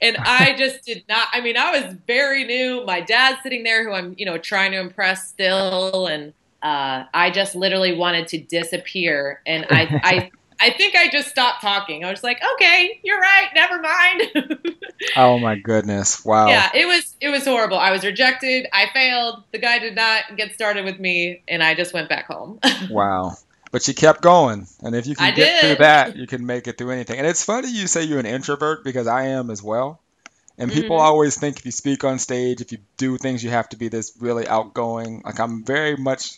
And 0.02 0.18
I 0.20 0.56
just 0.58 0.86
did 0.86 1.04
not, 1.10 1.28
I 1.34 1.42
mean, 1.42 1.58
I 1.58 1.82
was 1.82 1.96
very 2.08 2.44
new. 2.44 2.86
My 2.86 3.02
dad's 3.02 3.42
sitting 3.44 3.64
there 3.64 3.84
who 3.84 3.94
I'm, 3.94 4.16
you 4.18 4.26
know, 4.26 4.38
trying 4.38 4.72
to 4.72 4.80
impress 4.80 5.28
still. 5.28 6.08
And 6.08 6.34
uh, 6.62 7.06
I 7.14 7.32
just 7.32 7.56
literally 7.56 7.96
wanted 7.96 8.28
to 8.30 8.40
disappear. 8.40 9.42
And 9.46 9.66
I, 9.70 10.02
I, 10.04 10.32
I 10.62 10.70
think 10.70 10.96
I 10.96 11.10
just 11.10 11.30
stopped 11.30 11.62
talking. 11.62 12.06
I 12.06 12.12
was 12.12 12.24
like, 12.24 12.40
okay, 12.54 13.00
you're 13.04 13.20
right. 13.20 13.50
Never 13.56 13.82
mind. 13.82 14.76
oh 15.16 15.40
my 15.40 15.56
goodness. 15.56 16.24
Wow. 16.24 16.50
Yeah, 16.50 16.70
it 16.74 16.86
was 16.86 17.16
it 17.20 17.30
was 17.30 17.46
horrible. 17.46 17.78
I 17.78 17.92
was 17.92 18.06
rejected. 18.06 18.68
I 18.72 18.86
failed. 18.94 19.44
The 19.52 19.58
guy 19.58 19.80
did 19.80 19.96
not 19.96 20.38
get 20.38 20.54
started 20.54 20.86
with 20.86 21.00
me 21.00 21.42
and 21.48 21.64
I 21.64 21.74
just 21.74 21.94
went 21.94 22.10
back 22.10 22.28
home. 22.28 22.60
wow. 22.92 23.34
But 23.72 23.88
you 23.88 23.96
kept 23.96 24.22
going. 24.22 24.68
And 24.84 24.96
if 24.96 25.08
you 25.08 25.16
can 25.16 25.26
I 25.26 25.32
get 25.32 25.62
did. 25.62 25.62
through 25.62 25.84
that, 25.84 26.16
you 26.16 26.28
can 26.28 26.46
make 26.46 26.68
it 26.68 26.78
through 26.78 26.92
anything. 26.92 27.18
And 27.18 27.26
it's 27.26 27.44
funny 27.44 27.72
you 27.72 27.88
say 27.88 28.04
you're 28.04 28.20
an 28.20 28.26
introvert 28.28 28.84
because 28.84 29.08
I 29.08 29.28
am 29.28 29.50
as 29.50 29.64
well. 29.64 30.00
And 30.58 30.72
people 30.72 30.98
mm-hmm. 30.98 31.06
always 31.06 31.40
think 31.40 31.58
if 31.58 31.66
you 31.66 31.72
speak 31.72 32.04
on 32.04 32.20
stage, 32.20 32.62
if 32.62 32.72
you 32.72 32.80
do 32.98 33.18
things, 33.18 33.44
you 33.44 33.50
have 33.50 33.70
to 33.70 33.78
be 33.78 33.88
this 33.88 34.14
really 34.20 34.48
outgoing. 34.48 35.24
Like 35.26 35.40
I'm 35.40 35.64
very 35.64 35.96
much 35.96 36.38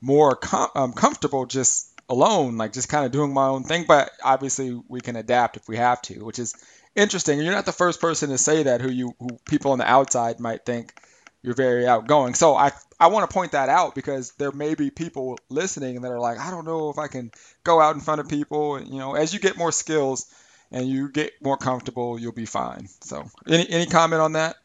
more 0.00 0.36
com- 0.36 0.70
um, 0.76 0.92
comfortable 0.92 1.46
just 1.46 1.90
alone, 2.08 2.56
like 2.56 2.72
just 2.72 2.88
kind 2.88 3.04
of 3.04 3.12
doing 3.12 3.32
my 3.32 3.46
own 3.46 3.64
thing. 3.64 3.84
But 3.86 4.10
obviously, 4.22 4.80
we 4.88 5.00
can 5.00 5.16
adapt 5.16 5.56
if 5.56 5.68
we 5.68 5.76
have 5.76 6.00
to, 6.02 6.24
which 6.24 6.38
is 6.38 6.54
interesting. 6.94 7.40
You're 7.40 7.54
not 7.54 7.66
the 7.66 7.72
first 7.72 8.00
person 8.00 8.30
to 8.30 8.38
say 8.38 8.64
that 8.64 8.80
who 8.80 8.90
you 8.90 9.14
who 9.18 9.38
people 9.48 9.72
on 9.72 9.78
the 9.78 9.90
outside 9.90 10.40
might 10.40 10.64
think 10.64 10.92
you're 11.42 11.54
very 11.54 11.86
outgoing. 11.86 12.34
So 12.34 12.54
I 12.56 12.72
I 12.98 13.08
want 13.08 13.28
to 13.28 13.34
point 13.34 13.52
that 13.52 13.68
out 13.68 13.94
because 13.94 14.32
there 14.38 14.52
may 14.52 14.74
be 14.74 14.90
people 14.90 15.38
listening 15.48 16.00
that 16.00 16.10
are 16.12 16.20
like, 16.20 16.38
I 16.38 16.50
don't 16.50 16.64
know 16.64 16.90
if 16.90 16.98
I 16.98 17.08
can 17.08 17.30
go 17.64 17.80
out 17.80 17.94
in 17.94 18.00
front 18.00 18.20
of 18.20 18.28
people. 18.28 18.76
And, 18.76 18.88
You 18.88 18.98
know, 18.98 19.14
as 19.14 19.32
you 19.34 19.40
get 19.40 19.56
more 19.56 19.72
skills 19.72 20.26
and 20.72 20.86
you 20.88 21.10
get 21.10 21.32
more 21.42 21.56
comfortable, 21.56 22.18
you'll 22.18 22.32
be 22.32 22.46
fine. 22.46 22.88
So 23.02 23.24
any 23.46 23.68
any 23.68 23.86
comment 23.86 24.22
on 24.22 24.32
that? 24.32 24.56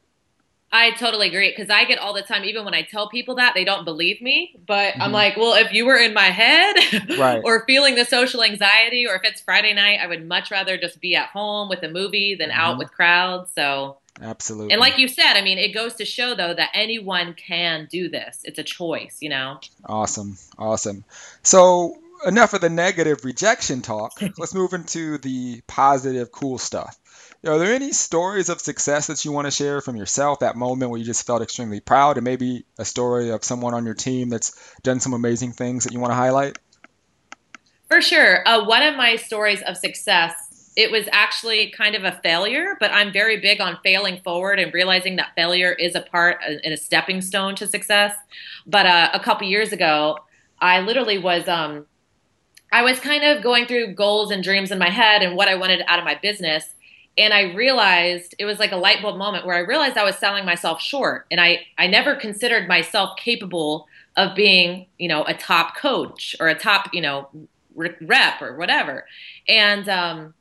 I 0.74 0.92
totally 0.92 1.28
agree 1.28 1.50
because 1.50 1.70
I 1.70 1.84
get 1.84 2.00
all 2.00 2.14
the 2.14 2.22
time, 2.22 2.46
even 2.46 2.64
when 2.64 2.74
I 2.74 2.84
tell 2.84 3.10
people 3.10 3.36
that, 3.36 3.54
they 3.54 3.66
don't 3.66 3.84
believe 3.84 4.22
me. 4.22 4.56
But 4.66 4.94
mm-hmm. 4.94 5.02
I'm 5.02 5.12
like, 5.12 5.36
well, 5.36 5.54
if 5.54 5.74
you 5.74 5.86
were 5.86 5.98
in 5.98 6.14
my 6.14 6.28
head 6.28 6.76
right. 7.18 7.42
or 7.44 7.66
feeling 7.66 7.96
the 7.96 8.06
social 8.06 8.42
anxiety, 8.42 9.06
or 9.06 9.16
if 9.16 9.24
it's 9.26 9.42
Friday 9.42 9.74
night, 9.74 10.00
I 10.02 10.08
would 10.08 10.26
much 10.26 10.50
rather 10.50 10.78
just 10.78 11.02
be 11.02 11.16
at 11.16 11.28
home 11.28 11.68
with 11.68 11.84
a 11.84 11.90
movie 11.90 12.36
than 12.36 12.50
mm-hmm. 12.50 12.60
out 12.60 12.78
with 12.78 12.90
crowds. 12.92 13.52
So, 13.54 13.98
absolutely. 14.22 14.72
And 14.72 14.80
like 14.80 14.98
you 14.98 15.10
said, 15.10 15.34
I 15.34 15.42
mean, 15.42 15.58
it 15.58 15.74
goes 15.74 15.96
to 15.96 16.06
show, 16.06 16.36
though, 16.36 16.54
that 16.54 16.70
anyone 16.74 17.34
can 17.34 17.90
do 17.92 18.08
this. 18.08 18.40
It's 18.46 18.60
a 18.60 18.64
choice, 18.64 19.18
you 19.20 19.30
know? 19.30 19.60
Awesome. 19.86 20.38
Awesome. 20.58 21.04
So, 21.44 21.98
enough 22.26 22.54
of 22.54 22.62
the 22.62 22.70
negative 22.70 23.26
rejection 23.26 23.82
talk. 23.82 24.22
Let's 24.38 24.54
move 24.54 24.74
into 24.74 25.18
the 25.18 25.62
positive, 25.68 26.32
cool 26.32 26.58
stuff. 26.58 26.98
Are 27.44 27.58
there 27.58 27.74
any 27.74 27.92
stories 27.92 28.50
of 28.50 28.62
success 28.62 29.08
that 29.08 29.26
you 29.26 29.32
want 29.32 29.46
to 29.46 29.52
share 29.52 29.82
from 29.82 29.96
yourself, 29.96 30.40
that 30.40 30.56
moment 30.56 30.92
where 30.92 31.00
you 31.00 31.06
just 31.06 31.26
felt 31.26 31.42
extremely 31.42 31.80
proud, 31.80 32.18
and 32.18 32.24
maybe 32.24 32.66
a 32.78 32.86
story 32.86 33.32
of 33.32 33.44
someone 33.44 33.74
on 33.74 33.84
your 33.84 33.96
team 33.96 34.30
that's 34.30 34.76
done 34.84 35.00
some 35.00 35.14
amazing 35.14 35.54
things 35.54 35.86
that 35.86 35.94
you 35.94 36.00
want 36.00 36.12
to 36.12 36.16
highlight? 36.16 36.60
For 37.88 38.00
sure. 38.00 38.48
Uh, 38.48 38.64
one 38.66 38.84
of 38.84 38.96
my 38.96 39.16
stories 39.16 39.64
of 39.64 39.76
success, 39.76 40.72
it 40.76 40.92
was 40.92 41.10
actually 41.12 41.72
kind 41.72 41.96
of 41.96 42.04
a 42.04 42.12
failure, 42.22 42.78
but 42.80 42.92
I'm 42.92 43.12
very 43.12 43.40
big 43.40 43.60
on 43.60 43.80
failing 43.84 44.22
forward 44.22 44.60
and 44.60 44.72
realizing 44.72 45.16
that 45.16 45.32
failure 45.36 45.74
is 45.74 45.96
a 45.96 46.02
part 46.02 46.38
and 46.46 46.72
a 46.72 46.78
stepping 46.78 47.22
stone 47.22 47.56
to 47.56 47.68
success. 47.68 48.14
But 48.68 48.86
uh, 48.86 49.10
a 49.14 49.20
couple 49.20 49.48
years 49.48 49.74
ago, 49.74 50.20
I 50.60 50.82
literally 50.82 51.18
was 51.18 51.48
um, 51.48 51.88
I 52.72 52.84
was 52.84 53.00
kind 53.00 53.24
of 53.24 53.42
going 53.42 53.66
through 53.66 53.96
goals 53.96 54.30
and 54.30 54.44
dreams 54.44 54.70
in 54.70 54.78
my 54.78 54.92
head 54.92 55.24
and 55.24 55.36
what 55.36 55.48
I 55.48 55.56
wanted 55.56 55.82
out 55.88 55.98
of 55.98 56.06
my 56.06 56.16
business 56.22 56.76
and 57.18 57.34
I 57.34 57.54
realized 57.54 58.36
it 58.40 58.46
was 58.46 58.60
like 58.60 58.72
a 58.72 58.78
light 58.78 59.02
bulb 59.02 59.18
moment 59.18 59.46
where 59.46 59.56
I 59.56 59.60
realized 59.60 59.98
I 59.98 60.04
was 60.04 60.16
selling 60.16 60.46
myself 60.46 60.82
short, 60.82 61.26
and 61.30 61.42
I 61.42 61.66
I 61.78 61.88
never 61.88 62.16
considered 62.16 62.68
myself 62.68 63.18
capable 63.18 63.88
of 64.18 64.36
being 64.36 64.88
you 64.98 65.08
know 65.08 65.24
a 65.26 65.34
top 65.34 65.76
coach 65.76 66.36
or 66.40 66.48
a 66.48 66.58
top 66.58 66.90
you 66.94 67.02
know 67.02 67.28
rep 67.76 68.42
or 68.42 68.56
whatever, 68.56 69.06
and 69.48 69.88
um, 69.90 70.34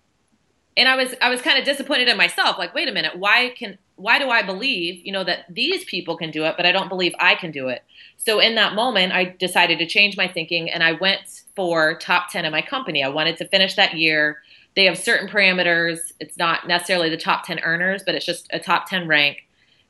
and 0.76 0.88
I 0.88 0.96
was 0.96 1.14
I 1.20 1.28
was 1.28 1.42
kind 1.42 1.58
of 1.58 1.64
disappointed 1.64 2.08
in 2.08 2.16
myself. 2.16 2.56
Like, 2.56 2.74
wait 2.74 2.88
a 2.88 2.92
minute, 2.92 3.18
why 3.18 3.52
can 3.56 3.76
why 3.96 4.18
do 4.18 4.30
I 4.30 4.42
believe 4.42 5.04
you 5.04 5.12
know 5.12 5.24
that 5.24 5.46
these 5.50 5.84
people 5.84 6.16
can 6.16 6.30
do 6.30 6.44
it, 6.44 6.54
but 6.56 6.66
I 6.66 6.72
don't 6.72 6.88
believe 6.88 7.12
I 7.18 7.34
can 7.34 7.50
do 7.50 7.68
it? 7.68 7.82
So 8.16 8.38
in 8.38 8.54
that 8.54 8.74
moment, 8.74 9.12
I 9.12 9.24
decided 9.24 9.78
to 9.80 9.86
change 9.86 10.16
my 10.16 10.28
thinking, 10.28 10.70
and 10.70 10.84
I 10.84 10.92
went 10.92 11.42
for 11.56 11.98
top 11.98 12.30
ten 12.30 12.44
in 12.44 12.52
my 12.52 12.62
company. 12.62 13.02
I 13.02 13.08
wanted 13.08 13.38
to 13.38 13.48
finish 13.48 13.74
that 13.74 13.94
year 13.94 14.38
they 14.76 14.84
have 14.84 14.98
certain 14.98 15.28
parameters. 15.28 15.98
It's 16.20 16.36
not 16.36 16.66
necessarily 16.66 17.10
the 17.10 17.16
top 17.16 17.46
10 17.46 17.60
earners, 17.60 18.02
but 18.04 18.14
it's 18.14 18.26
just 18.26 18.48
a 18.52 18.58
top 18.58 18.88
10 18.88 19.08
rank. 19.08 19.46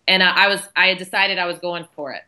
And 0.09 0.23
I 0.23 0.49
was, 0.49 0.69
I 0.75 0.95
decided 0.95 1.39
I 1.39 1.47
was 1.47 1.59
going 1.59 1.87
for 1.95 2.13
it. 2.13 2.23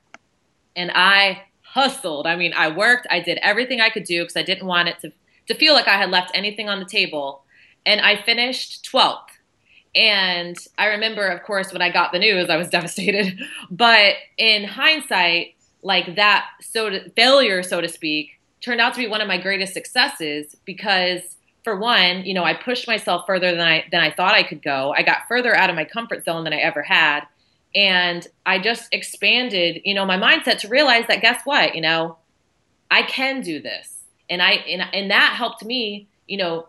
And 0.76 0.90
I 0.94 1.42
hustled. 1.62 2.26
I 2.26 2.36
mean, 2.36 2.52
I 2.54 2.68
worked, 2.68 3.06
I 3.10 3.20
did 3.20 3.38
everything 3.38 3.80
I 3.80 3.88
could 3.88 4.04
do 4.04 4.22
because 4.22 4.36
I 4.36 4.42
didn't 4.42 4.66
want 4.66 4.88
it 4.88 5.00
to, 5.00 5.12
to 5.48 5.54
feel 5.54 5.74
like 5.74 5.88
I 5.88 5.96
had 5.96 6.10
left 6.10 6.30
anything 6.34 6.68
on 6.68 6.78
the 6.78 6.84
table. 6.84 7.44
And 7.84 8.00
I 8.00 8.22
finished 8.22 8.88
12th. 8.90 9.18
And 9.94 10.56
I 10.78 10.86
remember, 10.86 11.26
of 11.26 11.42
course, 11.42 11.72
when 11.72 11.82
I 11.82 11.90
got 11.90 12.12
the 12.12 12.18
news, 12.18 12.48
I 12.50 12.56
was 12.56 12.68
devastated. 12.70 13.40
But 13.70 14.14
in 14.38 14.64
hindsight, 14.64 15.54
like 15.82 16.14
that 16.16 16.46
so 16.60 16.90
to, 16.90 17.10
failure, 17.10 17.62
so 17.62 17.80
to 17.80 17.88
speak, 17.88 18.38
turned 18.60 18.80
out 18.80 18.94
to 18.94 19.00
be 19.00 19.08
one 19.08 19.20
of 19.20 19.28
my 19.28 19.38
greatest 19.38 19.74
successes 19.74 20.54
because 20.64 21.36
for 21.64 21.76
one, 21.76 22.24
you 22.24 22.34
know, 22.34 22.44
I 22.44 22.54
pushed 22.54 22.88
myself 22.88 23.24
further 23.26 23.50
than 23.52 23.60
I 23.60 23.84
than 23.90 24.00
I 24.00 24.10
thought 24.10 24.34
I 24.34 24.42
could 24.42 24.62
go. 24.62 24.92
I 24.96 25.02
got 25.02 25.28
further 25.28 25.54
out 25.54 25.70
of 25.70 25.76
my 25.76 25.84
comfort 25.84 26.24
zone 26.24 26.44
than 26.44 26.52
I 26.52 26.58
ever 26.58 26.82
had. 26.82 27.22
And 27.74 28.26
I 28.44 28.58
just 28.58 28.92
expanded, 28.92 29.80
you 29.84 29.94
know, 29.94 30.04
my 30.04 30.18
mindset 30.18 30.58
to 30.58 30.68
realize 30.68 31.06
that 31.08 31.22
guess 31.22 31.40
what, 31.44 31.74
you 31.74 31.80
know, 31.80 32.18
I 32.90 33.02
can 33.02 33.40
do 33.40 33.60
this. 33.60 34.00
And 34.28 34.42
I 34.42 34.52
and, 34.52 34.82
and 34.92 35.10
that 35.10 35.34
helped 35.36 35.64
me, 35.64 36.08
you 36.26 36.36
know, 36.36 36.68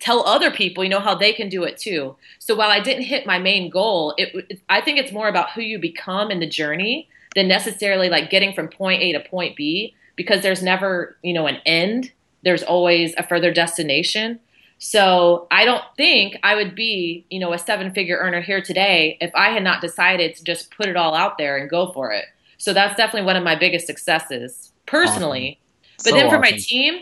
tell 0.00 0.26
other 0.26 0.50
people, 0.50 0.82
you 0.82 0.90
know, 0.90 1.00
how 1.00 1.14
they 1.14 1.32
can 1.32 1.48
do 1.48 1.62
it 1.62 1.78
too. 1.78 2.16
So 2.38 2.56
while 2.56 2.70
I 2.70 2.80
didn't 2.80 3.04
hit 3.04 3.26
my 3.26 3.38
main 3.38 3.70
goal, 3.70 4.14
it, 4.18 4.34
it 4.50 4.60
I 4.68 4.80
think 4.80 4.98
it's 4.98 5.12
more 5.12 5.28
about 5.28 5.52
who 5.52 5.62
you 5.62 5.78
become 5.78 6.30
in 6.30 6.40
the 6.40 6.48
journey 6.48 7.08
than 7.34 7.46
necessarily 7.46 8.08
like 8.08 8.30
getting 8.30 8.52
from 8.52 8.68
point 8.68 9.02
A 9.02 9.12
to 9.12 9.20
point 9.20 9.56
B 9.56 9.94
because 10.16 10.42
there's 10.42 10.62
never, 10.62 11.16
you 11.22 11.32
know, 11.32 11.46
an 11.46 11.58
end 11.64 12.10
there's 12.42 12.62
always 12.62 13.14
a 13.16 13.22
further 13.22 13.52
destination. 13.52 14.40
So 14.78 15.48
I 15.50 15.64
don't 15.64 15.82
think 15.96 16.38
I 16.42 16.54
would 16.54 16.74
be, 16.74 17.26
you 17.30 17.40
know, 17.40 17.52
a 17.52 17.58
seven 17.58 17.92
figure 17.92 18.16
earner 18.16 18.40
here 18.40 18.62
today 18.62 19.18
if 19.20 19.30
I 19.34 19.50
had 19.50 19.64
not 19.64 19.80
decided 19.80 20.36
to 20.36 20.44
just 20.44 20.70
put 20.70 20.86
it 20.86 20.96
all 20.96 21.14
out 21.14 21.36
there 21.36 21.56
and 21.56 21.68
go 21.68 21.90
for 21.92 22.12
it. 22.12 22.26
So 22.58 22.72
that's 22.72 22.96
definitely 22.96 23.26
one 23.26 23.36
of 23.36 23.42
my 23.42 23.56
biggest 23.56 23.86
successes 23.86 24.72
personally. 24.86 25.58
Awesome. 25.58 25.96
But 25.96 26.10
so 26.10 26.14
then 26.16 26.28
for 26.28 26.36
awesome. 26.36 26.40
my 26.40 26.58
team, 26.58 27.00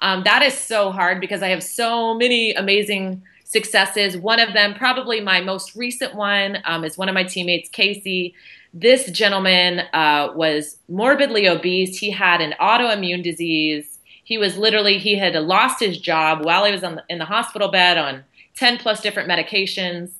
um, 0.00 0.24
that 0.24 0.42
is 0.42 0.54
so 0.54 0.90
hard 0.90 1.20
because 1.20 1.42
I 1.42 1.48
have 1.48 1.62
so 1.62 2.14
many 2.14 2.52
amazing 2.52 3.22
successes. 3.44 4.16
One 4.16 4.40
of 4.40 4.52
them, 4.52 4.74
probably 4.74 5.20
my 5.20 5.40
most 5.40 5.76
recent 5.76 6.14
one, 6.14 6.58
um, 6.64 6.84
is 6.84 6.98
one 6.98 7.08
of 7.08 7.14
my 7.14 7.24
teammates, 7.24 7.68
Casey. 7.68 8.34
This 8.72 9.08
gentleman 9.10 9.80
uh, 9.92 10.32
was 10.34 10.78
morbidly 10.88 11.48
obese. 11.48 11.96
He 11.96 12.10
had 12.10 12.40
an 12.40 12.54
autoimmune 12.60 13.22
disease 13.22 13.93
he 14.24 14.38
was 14.38 14.56
literally 14.56 14.98
he 14.98 15.16
had 15.16 15.34
lost 15.34 15.78
his 15.78 15.98
job 15.98 16.44
while 16.44 16.64
he 16.64 16.72
was 16.72 16.80
the, 16.80 17.04
in 17.08 17.18
the 17.18 17.26
hospital 17.26 17.68
bed 17.68 17.98
on 17.98 18.24
10 18.56 18.78
plus 18.78 19.00
different 19.00 19.28
medications. 19.28 20.10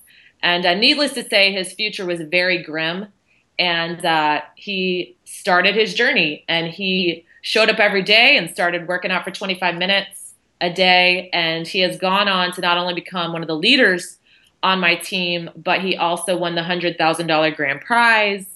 And 0.42 0.64
uh, 0.66 0.74
needless 0.74 1.14
to 1.14 1.24
say 1.24 1.52
his 1.52 1.72
future 1.72 2.04
was 2.04 2.20
very 2.20 2.62
grim. 2.62 3.06
And 3.58 4.04
uh, 4.04 4.42
he 4.56 5.16
started 5.24 5.74
his 5.74 5.94
journey 5.94 6.44
and 6.48 6.68
he 6.68 7.24
showed 7.40 7.70
up 7.70 7.78
every 7.78 8.02
day 8.02 8.36
and 8.36 8.50
started 8.50 8.86
working 8.88 9.10
out 9.10 9.24
for 9.24 9.30
25 9.30 9.76
minutes 9.76 10.34
a 10.60 10.72
day. 10.72 11.30
And 11.32 11.66
he 11.66 11.80
has 11.80 11.96
gone 11.96 12.28
on 12.28 12.52
to 12.52 12.60
not 12.60 12.76
only 12.76 12.94
become 12.94 13.32
one 13.32 13.42
of 13.42 13.48
the 13.48 13.56
leaders 13.56 14.18
on 14.62 14.80
my 14.80 14.94
team 14.94 15.50
but 15.56 15.82
he 15.82 15.96
also 15.96 16.36
won 16.36 16.54
the 16.54 16.62
$100000 16.62 17.56
grand 17.56 17.80
prize 17.82 18.46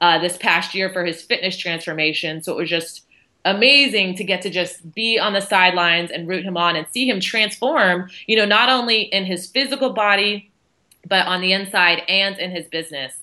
uh, 0.00 0.18
this 0.18 0.36
past 0.36 0.74
year 0.74 0.90
for 0.90 1.04
his 1.04 1.22
fitness 1.22 1.56
transformation. 1.56 2.42
So 2.42 2.52
it 2.52 2.56
was 2.56 2.70
just 2.70 3.05
amazing 3.46 4.16
to 4.16 4.24
get 4.24 4.42
to 4.42 4.50
just 4.50 4.92
be 4.92 5.18
on 5.18 5.32
the 5.32 5.40
sidelines 5.40 6.10
and 6.10 6.28
root 6.28 6.44
him 6.44 6.56
on 6.56 6.76
and 6.76 6.86
see 6.90 7.08
him 7.08 7.20
transform, 7.20 8.10
you 8.26 8.36
know, 8.36 8.44
not 8.44 8.68
only 8.68 9.02
in 9.02 9.24
his 9.24 9.46
physical 9.46 9.90
body, 9.90 10.50
but 11.08 11.26
on 11.26 11.40
the 11.40 11.52
inside 11.52 12.02
and 12.08 12.38
in 12.38 12.50
his 12.50 12.66
business 12.66 13.14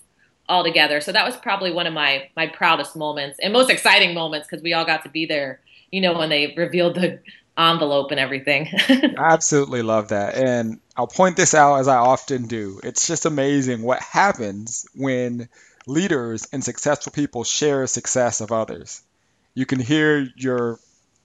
altogether. 0.47 1.01
So 1.01 1.11
that 1.11 1.25
was 1.25 1.35
probably 1.35 1.71
one 1.71 1.87
of 1.87 1.93
my 1.93 2.29
my 2.35 2.47
proudest 2.47 2.95
moments 2.95 3.37
and 3.41 3.53
most 3.53 3.69
exciting 3.69 4.15
moments 4.15 4.47
because 4.47 4.63
we 4.63 4.73
all 4.73 4.85
got 4.85 5.03
to 5.03 5.09
be 5.09 5.25
there, 5.25 5.59
you 5.91 6.01
know, 6.01 6.17
when 6.17 6.29
they 6.29 6.53
revealed 6.55 6.95
the 6.95 7.19
envelope 7.57 8.11
and 8.11 8.19
everything. 8.19 8.69
I 8.89 9.33
absolutely 9.33 9.81
love 9.81 10.07
that. 10.09 10.35
And 10.35 10.79
I'll 10.95 11.07
point 11.07 11.35
this 11.35 11.53
out 11.53 11.75
as 11.75 11.87
I 11.87 11.97
often 11.97 12.47
do. 12.47 12.79
It's 12.83 13.07
just 13.07 13.25
amazing 13.25 13.83
what 13.83 14.01
happens 14.01 14.87
when 14.95 15.49
leaders 15.85 16.47
and 16.53 16.63
successful 16.63 17.11
people 17.11 17.43
share 17.43 17.85
success 17.87 18.39
of 18.39 18.53
others 18.53 19.03
you 19.53 19.65
can 19.65 19.79
hear 19.79 20.27
your 20.35 20.79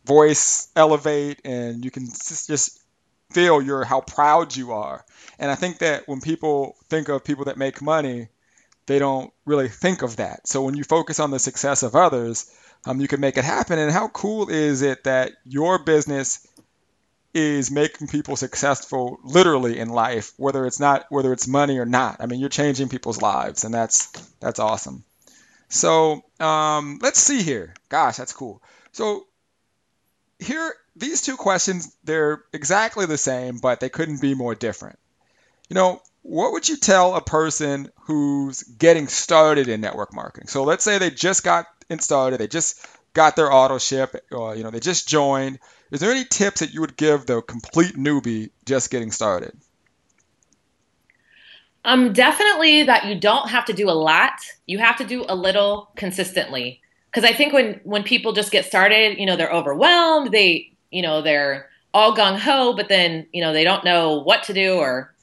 voice 0.04 0.68
elevate 0.74 1.40
and 1.44 1.84
you 1.84 1.90
can 1.90 2.06
just 2.06 2.80
feel 3.30 3.60
your 3.60 3.84
how 3.84 4.00
proud 4.00 4.56
you 4.56 4.72
are. 4.72 5.04
And 5.38 5.50
I 5.50 5.54
think 5.54 5.78
that 5.78 6.08
when 6.08 6.20
people 6.20 6.76
think 6.88 7.08
of 7.08 7.24
people 7.24 7.46
that 7.46 7.58
make 7.58 7.82
money, 7.82 8.28
they 8.86 8.98
don't 8.98 9.32
really 9.44 9.68
think 9.68 10.02
of 10.02 10.16
that. 10.16 10.48
So 10.48 10.62
when 10.62 10.76
you 10.76 10.84
focus 10.84 11.20
on 11.20 11.30
the 11.30 11.38
success 11.38 11.82
of 11.82 11.94
others, 11.94 12.50
um, 12.86 13.00
you 13.00 13.08
can 13.08 13.20
make 13.20 13.36
it 13.36 13.44
happen. 13.44 13.78
And 13.78 13.92
how 13.92 14.08
cool 14.08 14.48
is 14.48 14.82
it 14.82 15.04
that 15.04 15.32
your 15.44 15.78
business 15.78 16.46
is 17.34 17.70
making 17.70 18.08
people 18.08 18.36
successful 18.36 19.18
literally 19.22 19.78
in 19.78 19.90
life, 19.90 20.32
whether 20.36 20.66
it's 20.66 20.80
not 20.80 21.06
whether 21.10 21.32
it's 21.32 21.46
money 21.46 21.78
or 21.78 21.84
not. 21.84 22.16
I 22.20 22.26
mean, 22.26 22.40
you're 22.40 22.48
changing 22.48 22.88
people's 22.88 23.20
lives, 23.20 23.64
and 23.64 23.74
that's 23.74 24.06
that's 24.40 24.58
awesome. 24.58 25.04
So 25.68 26.22
um, 26.40 26.98
let's 27.02 27.20
see 27.20 27.42
here. 27.42 27.74
Gosh, 27.88 28.16
that's 28.16 28.32
cool. 28.32 28.62
So 28.92 29.26
here, 30.38 30.74
these 30.96 31.22
two 31.22 31.36
questions, 31.36 31.94
they're 32.04 32.42
exactly 32.52 33.06
the 33.06 33.18
same, 33.18 33.58
but 33.58 33.80
they 33.80 33.88
couldn't 33.88 34.20
be 34.20 34.34
more 34.34 34.54
different. 34.54 34.98
You 35.68 35.74
know, 35.74 36.00
what 36.22 36.52
would 36.52 36.68
you 36.68 36.76
tell 36.76 37.14
a 37.14 37.20
person 37.20 37.90
who's 38.02 38.62
getting 38.62 39.08
started 39.08 39.68
in 39.68 39.80
network 39.80 40.14
marketing? 40.14 40.48
So 40.48 40.64
let's 40.64 40.84
say 40.84 40.98
they 40.98 41.10
just 41.10 41.44
got 41.44 41.66
started, 42.00 42.38
they 42.38 42.48
just 42.48 42.86
got 43.14 43.36
their 43.36 43.52
auto 43.52 43.78
ship, 43.78 44.14
or 44.30 44.54
you 44.54 44.62
know, 44.62 44.70
they 44.70 44.80
just 44.80 45.08
joined. 45.08 45.58
Is 45.90 46.00
there 46.00 46.10
any 46.10 46.24
tips 46.24 46.60
that 46.60 46.72
you 46.72 46.82
would 46.82 46.96
give 46.96 47.26
the 47.26 47.40
complete 47.40 47.96
newbie 47.96 48.50
just 48.66 48.90
getting 48.90 49.10
started? 49.10 49.56
Um, 51.84 52.12
definitely 52.12 52.82
that 52.82 53.06
you 53.06 53.18
don't 53.18 53.48
have 53.48 53.64
to 53.66 53.72
do 53.72 53.88
a 53.88 53.92
lot. 53.92 54.32
You 54.66 54.78
have 54.78 54.96
to 54.96 55.04
do 55.04 55.24
a 55.28 55.34
little 55.34 55.90
consistently. 55.96 56.80
Because 57.10 57.24
I 57.28 57.32
think 57.32 57.52
when 57.52 57.80
when 57.84 58.02
people 58.02 58.32
just 58.32 58.52
get 58.52 58.64
started, 58.64 59.18
you 59.18 59.24
know, 59.24 59.36
they're 59.36 59.52
overwhelmed. 59.52 60.30
They, 60.32 60.72
you 60.90 61.02
know, 61.02 61.22
they're 61.22 61.70
all 61.94 62.14
gung 62.14 62.38
ho, 62.38 62.74
but 62.74 62.88
then 62.88 63.26
you 63.32 63.42
know 63.42 63.52
they 63.52 63.64
don't 63.64 63.84
know 63.84 64.18
what 64.18 64.42
to 64.44 64.52
do 64.52 64.74
or 64.74 65.14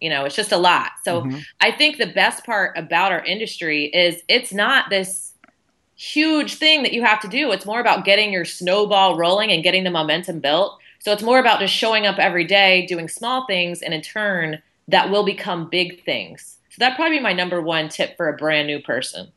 you 0.00 0.08
know 0.08 0.24
it's 0.24 0.34
just 0.34 0.52
a 0.52 0.56
lot 0.56 0.92
so 1.04 1.22
mm-hmm. 1.22 1.38
i 1.60 1.70
think 1.70 1.98
the 1.98 2.06
best 2.06 2.44
part 2.44 2.76
about 2.76 3.12
our 3.12 3.24
industry 3.24 3.86
is 3.86 4.22
it's 4.28 4.52
not 4.52 4.90
this 4.90 5.32
huge 5.94 6.54
thing 6.54 6.82
that 6.82 6.92
you 6.92 7.02
have 7.04 7.20
to 7.20 7.28
do 7.28 7.52
it's 7.52 7.66
more 7.66 7.80
about 7.80 8.04
getting 8.04 8.32
your 8.32 8.44
snowball 8.44 9.16
rolling 9.16 9.50
and 9.52 9.62
getting 9.62 9.84
the 9.84 9.90
momentum 9.90 10.40
built 10.40 10.78
so 10.98 11.12
it's 11.12 11.22
more 11.22 11.38
about 11.38 11.60
just 11.60 11.74
showing 11.74 12.06
up 12.06 12.18
every 12.18 12.44
day 12.44 12.86
doing 12.86 13.08
small 13.08 13.46
things 13.46 13.82
and 13.82 13.92
in 13.92 14.00
turn 14.00 14.60
that 14.88 15.10
will 15.10 15.24
become 15.24 15.70
big 15.70 16.04
things. 16.04 16.58
So 16.70 16.76
that'd 16.78 16.96
probably 16.96 17.18
be 17.18 17.22
my 17.22 17.32
number 17.32 17.60
one 17.60 17.88
tip 17.88 18.16
for 18.16 18.28
a 18.28 18.36
brand 18.36 18.66
new 18.66 18.80
person. 18.80 19.32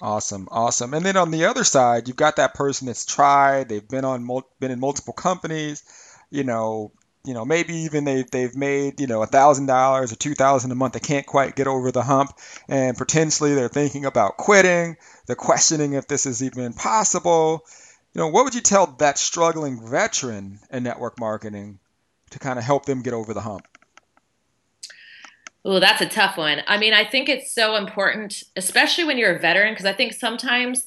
Awesome, 0.00 0.46
awesome. 0.50 0.92
And 0.92 1.06
then 1.06 1.16
on 1.16 1.30
the 1.30 1.46
other 1.46 1.64
side, 1.64 2.06
you've 2.06 2.16
got 2.16 2.36
that 2.36 2.54
person 2.54 2.86
that's 2.86 3.06
tried. 3.06 3.68
They've 3.68 3.86
been 3.86 4.04
on 4.04 4.28
been 4.60 4.70
in 4.70 4.78
multiple 4.78 5.14
companies. 5.14 5.82
You 6.30 6.44
know, 6.44 6.92
you 7.24 7.34
know, 7.34 7.44
maybe 7.44 7.74
even 7.74 8.04
they 8.04 8.24
they've 8.30 8.54
made 8.54 9.00
you 9.00 9.06
know 9.06 9.22
a 9.22 9.26
thousand 9.26 9.66
dollars 9.66 10.12
or 10.12 10.16
two 10.16 10.34
thousand 10.34 10.70
a 10.70 10.74
month. 10.74 10.92
They 10.92 11.00
can't 11.00 11.26
quite 11.26 11.56
get 11.56 11.66
over 11.66 11.90
the 11.90 12.02
hump, 12.02 12.30
and 12.68 12.96
potentially 12.96 13.54
they're 13.54 13.68
thinking 13.68 14.04
about 14.04 14.36
quitting. 14.36 14.96
They're 15.26 15.34
questioning 15.34 15.94
if 15.94 16.06
this 16.06 16.26
is 16.26 16.42
even 16.42 16.74
possible. 16.74 17.64
You 18.14 18.20
know, 18.20 18.28
what 18.28 18.44
would 18.44 18.54
you 18.54 18.60
tell 18.60 18.86
that 18.98 19.18
struggling 19.18 19.86
veteran 19.88 20.60
in 20.70 20.82
network 20.84 21.18
marketing 21.18 21.78
to 22.30 22.38
kind 22.38 22.58
of 22.58 22.64
help 22.64 22.86
them 22.86 23.02
get 23.02 23.14
over 23.14 23.34
the 23.34 23.40
hump? 23.40 23.66
Oh, 25.68 25.80
that's 25.80 26.00
a 26.00 26.06
tough 26.06 26.36
one. 26.36 26.62
I 26.68 26.78
mean, 26.78 26.94
I 26.94 27.04
think 27.04 27.28
it's 27.28 27.50
so 27.50 27.74
important, 27.74 28.44
especially 28.54 29.02
when 29.02 29.18
you're 29.18 29.34
a 29.34 29.40
veteran, 29.40 29.72
because 29.72 29.84
I 29.84 29.92
think 29.92 30.12
sometimes, 30.12 30.86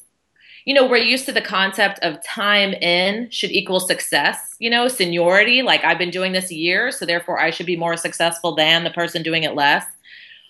you 0.64 0.74
know, 0.74 0.88
we're 0.88 1.04
used 1.04 1.26
to 1.26 1.34
the 1.34 1.42
concept 1.42 2.00
of 2.02 2.24
time 2.24 2.72
in 2.76 3.30
should 3.30 3.52
equal 3.52 3.82
success, 3.82 4.56
you 4.58 4.70
know, 4.70 4.88
seniority. 4.88 5.64
Like 5.64 5.84
I've 5.84 5.98
been 5.98 6.12
doing 6.12 6.32
this 6.32 6.50
a 6.50 6.56
year, 6.56 6.92
so 6.92 7.06
therefore 7.06 7.42
I 7.42 7.50
should 7.50 7.66
be 7.66 7.76
more 7.76 7.98
successful 7.98 8.56
than 8.56 8.86
the 8.86 8.90
person 8.90 9.22
doing 9.22 9.44
it 9.44 9.54
less. 9.54 9.86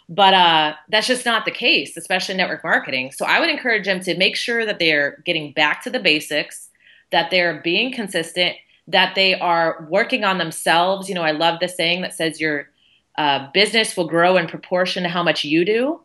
But 0.07 0.35
uh, 0.35 0.73
that's 0.89 1.07
just 1.07 1.25
not 1.25 1.45
the 1.45 1.51
case, 1.51 1.97
especially 1.97 2.33
in 2.33 2.37
network 2.37 2.63
marketing. 2.63 3.11
So 3.11 3.25
I 3.25 3.39
would 3.39 3.49
encourage 3.49 3.85
them 3.85 3.99
to 4.01 4.15
make 4.15 4.35
sure 4.35 4.63
that 4.63 4.77
they're 4.77 5.23
getting 5.25 5.53
back 5.53 5.81
to 5.85 5.89
the 5.89 5.99
basics, 5.99 6.69
that 7.11 7.31
they're 7.31 7.61
being 7.61 7.91
consistent, 7.91 8.57
that 8.87 9.15
they 9.15 9.39
are 9.39 9.87
working 9.89 10.23
on 10.23 10.37
themselves. 10.37 11.09
You 11.09 11.15
know, 11.15 11.23
I 11.23 11.31
love 11.31 11.59
the 11.59 11.67
saying 11.67 12.01
that 12.01 12.13
says 12.13 12.39
you're 12.39 12.69
uh, 13.19 13.51
business 13.53 13.97
will 13.97 14.07
grow 14.07 14.37
in 14.37 14.47
proportion 14.47 15.03
to 15.03 15.09
how 15.09 15.21
much 15.21 15.43
you 15.43 15.65
do. 15.65 15.99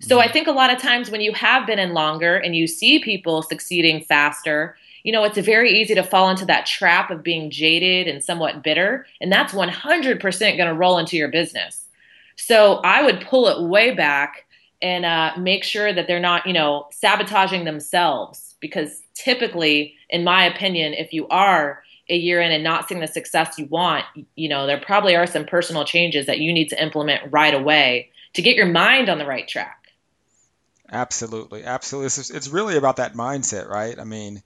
So 0.00 0.18
I 0.18 0.24
mm-hmm. 0.24 0.32
think 0.32 0.46
a 0.46 0.52
lot 0.52 0.72
of 0.72 0.80
times 0.80 1.10
when 1.10 1.20
you 1.20 1.34
have 1.34 1.66
been 1.66 1.78
in 1.78 1.92
longer 1.92 2.36
and 2.36 2.56
you 2.56 2.66
see 2.66 3.00
people 3.00 3.42
succeeding 3.42 4.02
faster, 4.02 4.74
you 5.02 5.12
know, 5.12 5.24
it's 5.24 5.36
very 5.36 5.78
easy 5.78 5.94
to 5.94 6.02
fall 6.02 6.30
into 6.30 6.46
that 6.46 6.64
trap 6.64 7.10
of 7.10 7.22
being 7.22 7.50
jaded 7.50 8.08
and 8.08 8.24
somewhat 8.24 8.62
bitter. 8.62 9.06
And 9.20 9.30
that's 9.30 9.52
100% 9.52 10.56
going 10.56 10.68
to 10.68 10.74
roll 10.74 10.96
into 10.96 11.18
your 11.18 11.28
business. 11.28 11.86
So 12.36 12.76
I 12.76 13.02
would 13.02 13.20
pull 13.20 13.46
it 13.48 13.68
way 13.68 13.94
back 13.94 14.46
and 14.80 15.04
uh, 15.04 15.32
make 15.36 15.64
sure 15.64 15.92
that 15.92 16.06
they're 16.06 16.18
not, 16.18 16.46
you 16.46 16.54
know, 16.54 16.86
sabotaging 16.92 17.66
themselves. 17.66 18.54
Because 18.60 19.02
typically, 19.12 19.96
in 20.08 20.24
my 20.24 20.46
opinion, 20.46 20.94
if 20.94 21.12
you 21.12 21.28
are 21.28 21.83
a 22.08 22.16
year 22.16 22.40
in 22.40 22.52
and 22.52 22.62
not 22.62 22.88
seeing 22.88 23.00
the 23.00 23.06
success 23.06 23.58
you 23.58 23.66
want, 23.66 24.04
you 24.34 24.48
know, 24.48 24.66
there 24.66 24.78
probably 24.78 25.16
are 25.16 25.26
some 25.26 25.44
personal 25.44 25.84
changes 25.84 26.26
that 26.26 26.38
you 26.38 26.52
need 26.52 26.68
to 26.68 26.82
implement 26.82 27.32
right 27.32 27.54
away 27.54 28.10
to 28.34 28.42
get 28.42 28.56
your 28.56 28.66
mind 28.66 29.08
on 29.08 29.18
the 29.18 29.26
right 29.26 29.48
track. 29.48 29.88
Absolutely, 30.90 31.64
absolutely. 31.64 32.06
It's, 32.06 32.30
it's 32.30 32.48
really 32.48 32.76
about 32.76 32.96
that 32.96 33.14
mindset, 33.14 33.68
right? 33.68 33.98
I 33.98 34.04
mean, 34.04 34.42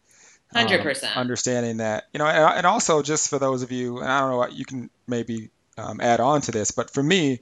Hundred 0.53 0.81
um, 0.81 0.83
percent. 0.83 1.17
understanding 1.17 1.79
that, 1.79 2.05
you 2.13 2.19
know, 2.19 2.27
and, 2.27 2.59
and 2.59 2.67
also 2.67 3.03
just 3.03 3.29
for 3.29 3.39
those 3.39 3.63
of 3.63 3.73
you, 3.73 3.99
and 3.99 4.11
I 4.11 4.21
don't 4.21 4.31
know 4.31 4.39
what 4.39 4.53
you 4.53 4.65
can 4.65 4.89
maybe 5.07 5.51
um, 5.77 6.01
add 6.01 6.21
on 6.21 6.41
to 6.43 6.53
this, 6.53 6.71
but 6.71 6.91
for 6.91 7.03
me, 7.03 7.41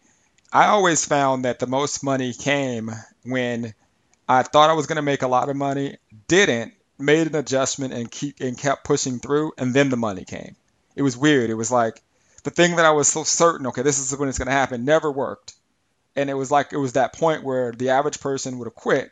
I 0.52 0.66
always 0.66 1.05
found 1.05 1.44
that 1.44 1.59
the 1.59 1.66
most 1.66 2.02
money 2.02 2.33
came 2.33 2.90
when 3.24 3.74
I 4.29 4.42
thought 4.42 4.70
I 4.70 4.72
was 4.72 4.87
going 4.87 4.96
to 4.96 5.02
make 5.02 5.22
a 5.22 5.29
lot 5.29 5.48
of 5.48 5.57
money, 5.57 5.98
didn't, 6.26 6.72
made 6.98 7.26
an 7.26 7.35
adjustment 7.35 7.92
and 7.92 8.11
keep 8.11 8.40
and 8.40 8.56
kept 8.56 8.85
pushing 8.85 9.18
through, 9.18 9.52
and 9.59 9.74
then 9.74 9.90
the 9.90 9.96
money 9.96 10.24
came. 10.24 10.56
It 10.94 11.02
was 11.02 11.16
weird. 11.16 11.50
It 11.50 11.54
was 11.54 11.70
like 11.70 12.02
the 12.44 12.50
thing 12.50 12.76
that 12.76 12.85
I 12.87 12.92
was 12.92 13.09
so 13.09 13.24
certain, 13.24 13.66
okay, 13.68 13.82
this 13.82 13.98
is 13.98 14.16
when 14.16 14.28
it's 14.28 14.38
going 14.38 14.46
to 14.46 14.52
happen, 14.52 14.85
never 14.85 15.11
worked. 15.11 15.54
And 16.14 16.30
it 16.30 16.35
was 16.35 16.50
like 16.50 16.72
it 16.72 16.78
was 16.78 16.94
that 16.94 17.12
point 17.12 17.44
where 17.44 17.72
the 17.72 17.90
average 17.90 18.20
person 18.20 18.59
would 18.59 18.66
have 18.66 18.74
quit, 18.74 19.11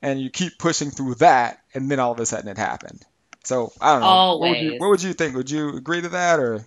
and 0.00 0.20
you 0.20 0.30
keep 0.30 0.58
pushing 0.58 0.90
through 0.90 1.16
that, 1.16 1.60
and 1.74 1.90
then 1.90 1.98
all 1.98 2.12
of 2.12 2.20
a 2.20 2.26
sudden 2.26 2.48
it 2.48 2.58
happened. 2.58 3.04
So 3.44 3.72
I 3.80 3.92
don't 3.92 4.02
know. 4.02 4.36
What 4.36 4.50
would 4.50 4.58
you, 4.60 4.74
what 4.78 4.90
would 4.90 5.02
you 5.02 5.12
think? 5.14 5.34
Would 5.34 5.50
you 5.50 5.76
agree 5.76 6.02
to 6.02 6.08
that 6.10 6.38
or? 6.38 6.66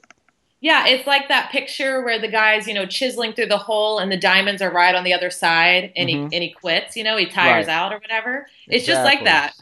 Yeah, 0.60 0.86
it's 0.88 1.08
like 1.08 1.30
that 1.30 1.52
picture 1.52 2.04
where 2.04 2.20
the 2.20 2.28
guy's, 2.28 2.68
you 2.68 2.74
know, 2.76 2.86
chiseling 2.86 3.34
through 3.34 3.48
the 3.48 3.58
hole 3.58 3.98
and 3.98 4.12
the 4.12 4.18
diamonds 4.18 4.62
are 4.62 4.72
right 4.72 4.94
on 4.94 5.04
the 5.04 5.14
other 5.14 5.32
side 5.32 5.92
and 5.96 6.08
Mhm. 6.08 6.30
he 6.30 6.36
and 6.36 6.44
he 6.44 6.50
quits, 6.52 6.96
you 6.96 7.04
know, 7.04 7.18
he 7.18 7.26
tires 7.26 7.66
Right. 7.66 7.74
out 7.74 7.94
or 7.94 7.98
whatever. 7.98 8.48
It's 8.68 8.86
just 8.86 9.04
like 9.04 9.24
that. 9.24 9.54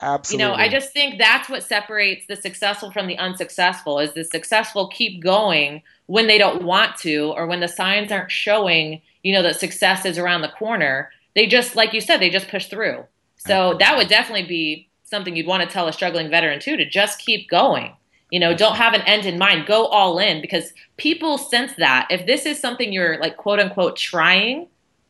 Absolutely. 0.00 0.44
You 0.44 0.48
know, 0.48 0.54
I 0.54 0.68
just 0.68 0.92
think 0.92 1.18
that's 1.18 1.48
what 1.48 1.62
separates 1.62 2.26
the 2.26 2.36
successful 2.36 2.90
from 2.90 3.06
the 3.06 3.18
unsuccessful 3.18 3.98
is 3.98 4.14
the 4.14 4.24
successful 4.24 4.88
keep 4.88 5.22
going 5.22 5.82
when 6.06 6.26
they 6.26 6.38
don't 6.38 6.62
want 6.62 6.96
to 6.98 7.32
or 7.36 7.46
when 7.46 7.60
the 7.60 7.68
signs 7.68 8.12
aren't 8.12 8.30
showing, 8.30 9.00
you 9.22 9.32
know, 9.32 9.42
that 9.42 9.60
success 9.60 10.04
is 10.04 10.18
around 10.18 10.42
the 10.42 10.48
corner. 10.48 11.10
They 11.34 11.46
just 11.46 11.76
like 11.76 11.92
you 11.92 12.00
said, 12.00 12.18
they 12.18 12.30
just 12.30 12.48
push 12.48 12.66
through. 12.66 13.04
So 13.36 13.76
that 13.78 13.96
would 13.96 14.08
definitely 14.08 14.46
be 14.46 14.88
something 15.04 15.36
you'd 15.36 15.46
want 15.46 15.62
to 15.62 15.68
tell 15.68 15.86
a 15.86 15.92
struggling 15.92 16.30
veteran 16.30 16.60
too 16.60 16.76
to 16.76 16.88
just 16.88 17.20
keep 17.20 17.48
going. 17.48 17.94
You 18.30 18.40
know, 18.40 18.56
don't 18.56 18.76
have 18.76 18.92
an 18.92 19.02
end 19.02 19.24
in 19.24 19.38
mind. 19.38 19.66
Go 19.66 19.86
all 19.86 20.18
in 20.18 20.40
because 20.40 20.72
people 20.96 21.38
sense 21.38 21.72
that. 21.78 22.08
If 22.10 22.26
this 22.26 22.44
is 22.44 22.58
something 22.58 22.92
you're 22.92 23.18
like 23.20 23.36
quote 23.36 23.60
unquote 23.60 23.96
trying, 23.96 24.66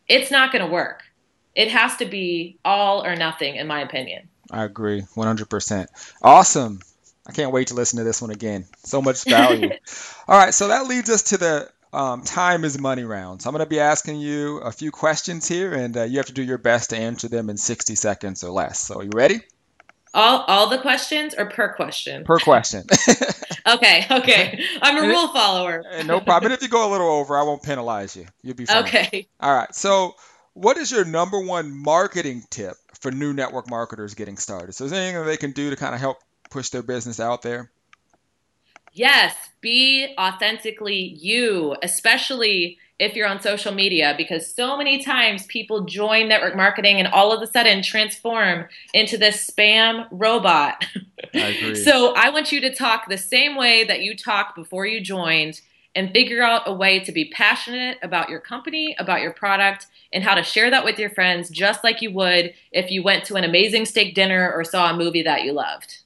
it's 0.07 0.31
not 0.31 0.53
going 0.53 0.65
to 0.65 0.71
work. 0.71 1.03
It 1.55 1.71
has 1.71 1.97
to 1.97 2.05
be 2.05 2.59
all 2.65 3.05
or 3.05 3.17
nothing 3.17 3.57
in 3.57 3.67
my 3.67 3.81
opinion. 3.81 4.29
I 4.51 4.65
agree 4.65 5.03
100%. 5.03 5.87
Awesome. 6.23 6.81
I 7.27 7.33
can't 7.33 7.53
wait 7.53 7.69
to 7.69 7.75
listen 7.75 7.99
to 7.99 8.05
this 8.05 8.23
one 8.23 8.31
again. 8.31 8.67
So 8.85 9.03
much 9.03 9.25
value. 9.25 9.71
All 10.29 10.39
right, 10.39 10.55
so 10.55 10.69
that 10.69 10.87
leads 10.87 11.11
us 11.11 11.23
to 11.25 11.39
the 11.39 11.69
um, 11.93 12.23
time 12.23 12.65
is 12.65 12.79
money 12.79 13.05
round. 13.05 13.43
So 13.43 13.49
I'm 13.49 13.55
going 13.55 13.65
to 13.65 13.69
be 13.69 13.81
asking 13.81 14.21
you 14.21 14.59
a 14.59 14.71
few 14.71 14.91
questions 14.91 15.49
here, 15.49 15.73
and 15.73 15.97
uh, 15.97 16.05
you 16.05 16.19
have 16.19 16.27
to 16.27 16.33
do 16.33 16.43
your 16.43 16.59
best 16.59 16.91
to 16.91 16.97
answer 16.97 17.29
them 17.29 17.51
in 17.51 17.57
60 17.57 17.95
seconds 17.95 18.45
or 18.45 18.51
less. 18.51 18.81
So, 18.81 19.01
are 19.01 19.03
you 19.03 19.11
ready? 19.15 19.41
All 20.15 20.45
all 20.47 20.69
the 20.69 20.79
questions 20.79 21.35
or 21.37 21.47
per 21.47 21.75
question? 21.75 22.25
Per 22.25 22.39
question. 22.39 22.85
Okay, 23.67 24.07
okay. 24.09 24.61
I'm 24.81 24.97
a 24.97 25.09
rule 25.09 25.27
follower. 25.29 25.83
no 26.05 26.21
problem. 26.21 26.53
And 26.53 26.55
if 26.55 26.63
you 26.63 26.69
go 26.69 26.89
a 26.89 26.91
little 26.93 27.11
over, 27.11 27.37
I 27.37 27.43
won't 27.43 27.65
penalize 27.65 28.15
you. 28.15 28.27
You'll 28.43 28.55
be 28.55 28.65
fine. 28.65 28.85
Okay. 28.85 29.29
All 29.41 29.53
right. 29.53 29.75
So, 29.75 30.15
what 30.55 30.77
is 30.77 30.93
your 30.93 31.05
number 31.05 31.41
one 31.41 31.77
marketing 31.77 32.45
tip 32.49 32.77
for 33.01 33.11
new 33.11 33.33
network 33.33 33.69
marketers 33.69 34.15
getting 34.15 34.37
started? 34.37 34.75
So, 34.75 34.85
is 34.85 34.91
there 34.91 35.01
anything 35.01 35.21
that 35.21 35.27
they 35.27 35.37
can 35.37 35.53
do 35.53 35.71
to 35.71 35.77
kind 35.77 35.95
of 35.95 36.01
help 36.01 36.19
push 36.51 36.71
their 36.71 36.83
business 36.83 37.21
out 37.21 37.43
there? 37.43 37.71
Yes, 38.93 39.35
be 39.61 40.15
authentically 40.19 40.97
you, 40.97 41.77
especially 41.83 42.79
if 42.99 43.15
you're 43.15 43.29
on 43.29 43.43
social 43.43 43.75
media, 43.75 44.15
because 44.17 44.55
so 44.55 44.79
many 44.79 45.03
times 45.03 45.45
people 45.47 45.85
join 45.85 46.29
network 46.29 46.57
marketing 46.57 46.99
and 46.99 47.09
all 47.09 47.31
of 47.31 47.43
a 47.43 47.47
sudden 47.47 47.83
transform 47.83 48.67
into 48.95 49.19
this 49.19 49.51
spam 49.51 50.07
robot. 50.11 50.87
I 51.35 51.39
agree. 51.39 51.75
so 51.85 52.15
I 52.15 52.31
want 52.31 52.53
you 52.53 52.61
to 52.63 52.75
talk 52.75 53.09
the 53.09 53.19
same 53.19 53.55
way 53.55 53.85
that 53.85 54.01
you 54.01 54.17
talked 54.17 54.57
before 54.57 54.87
you 54.87 55.03
joined 55.03 55.61
and 55.97 56.13
figure 56.13 56.43
out 56.43 56.63
a 56.67 56.73
way 56.73 57.01
to 57.01 57.11
be 57.11 57.31
passionate 57.31 57.99
about 58.03 58.29
your 58.29 58.39
company, 58.39 58.95
about 58.99 59.23
your 59.23 59.33
product, 59.33 59.87
and 60.13 60.23
how 60.23 60.35
to 60.35 60.43
share 60.43 60.71
that 60.71 60.85
with 60.85 60.99
your 60.99 61.11
friends, 61.11 61.51
just 61.51 61.83
like 61.83 62.03
you 62.03 62.13
would 62.13 62.53
if 62.71 62.91
you 62.91 63.03
went 63.03 63.25
to 63.25 63.35
an 63.35 63.45
amazing 63.45 63.87
steak 63.87 64.15
dinner 64.15 64.53
or 64.55 64.63
saw 64.63 64.91
a 64.91 64.97
movie 64.97 65.23
that 65.23 65.43
you 65.43 65.53
loved. 65.53 65.99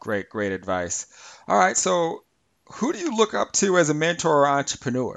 Great, 0.00 0.28
great 0.30 0.52
advice. 0.52 1.06
All 1.46 1.58
right. 1.58 1.76
So, 1.76 2.24
who 2.72 2.92
do 2.92 2.98
you 2.98 3.16
look 3.16 3.34
up 3.34 3.52
to 3.52 3.78
as 3.78 3.90
a 3.90 3.94
mentor 3.94 4.42
or 4.42 4.48
entrepreneur? 4.48 5.14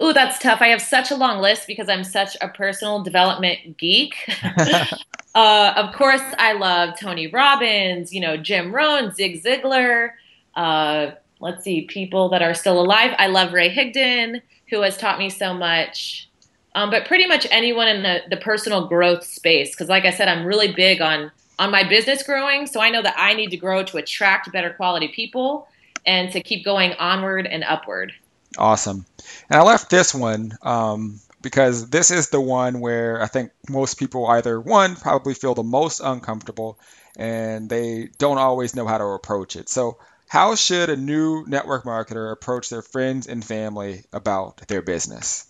Ooh, 0.00 0.12
that's 0.12 0.38
tough. 0.38 0.62
I 0.62 0.68
have 0.68 0.80
such 0.80 1.10
a 1.10 1.16
long 1.16 1.40
list 1.40 1.66
because 1.66 1.88
I'm 1.88 2.04
such 2.04 2.36
a 2.40 2.48
personal 2.48 3.02
development 3.02 3.76
geek. 3.76 4.14
uh, 5.34 5.72
of 5.76 5.94
course, 5.94 6.22
I 6.38 6.52
love 6.52 6.98
Tony 7.00 7.26
Robbins, 7.26 8.12
you 8.12 8.20
know, 8.20 8.36
Jim 8.36 8.72
Rohn, 8.72 9.12
Zig 9.12 9.42
Ziglar. 9.42 10.10
Uh, 10.54 11.12
let's 11.40 11.64
see, 11.64 11.82
people 11.82 12.28
that 12.30 12.42
are 12.42 12.54
still 12.54 12.80
alive. 12.80 13.14
I 13.18 13.28
love 13.28 13.52
Ray 13.52 13.74
Higdon, 13.74 14.42
who 14.70 14.82
has 14.82 14.96
taught 14.96 15.18
me 15.18 15.30
so 15.30 15.54
much. 15.54 16.28
Um, 16.74 16.90
but 16.90 17.06
pretty 17.06 17.26
much 17.26 17.46
anyone 17.50 17.88
in 17.88 18.02
the, 18.02 18.20
the 18.30 18.36
personal 18.36 18.86
growth 18.86 19.24
space, 19.24 19.70
because 19.70 19.88
like 19.88 20.04
I 20.04 20.10
said, 20.10 20.28
I'm 20.28 20.44
really 20.44 20.72
big 20.72 21.00
on 21.00 21.30
on 21.58 21.70
my 21.70 21.82
business 21.82 22.22
growing. 22.22 22.66
So 22.66 22.80
I 22.80 22.90
know 22.90 23.02
that 23.02 23.14
I 23.16 23.34
need 23.34 23.50
to 23.50 23.56
grow 23.56 23.82
to 23.82 23.96
attract 23.96 24.52
better 24.52 24.72
quality 24.72 25.08
people 25.08 25.66
and 26.06 26.30
to 26.32 26.40
keep 26.40 26.64
going 26.64 26.92
onward 26.94 27.46
and 27.46 27.64
upward. 27.64 28.12
Awesome. 28.56 29.04
And 29.50 29.60
I 29.60 29.64
left 29.64 29.90
this 29.90 30.14
one 30.14 30.56
um, 30.62 31.20
because 31.42 31.90
this 31.90 32.10
is 32.10 32.30
the 32.30 32.40
one 32.40 32.80
where 32.80 33.20
I 33.20 33.26
think 33.26 33.50
most 33.68 33.98
people 33.98 34.26
either 34.26 34.60
one 34.60 34.96
probably 34.96 35.34
feel 35.34 35.54
the 35.54 35.62
most 35.62 36.00
uncomfortable 36.00 36.78
and 37.16 37.68
they 37.68 38.10
don't 38.18 38.38
always 38.38 38.76
know 38.76 38.86
how 38.86 38.98
to 38.98 39.04
approach 39.04 39.56
it. 39.56 39.68
So, 39.68 39.98
how 40.28 40.54
should 40.54 40.90
a 40.90 40.96
new 40.96 41.44
network 41.46 41.84
marketer 41.84 42.30
approach 42.30 42.68
their 42.68 42.82
friends 42.82 43.26
and 43.26 43.44
family 43.44 44.04
about 44.12 44.58
their 44.68 44.82
business? 44.82 45.46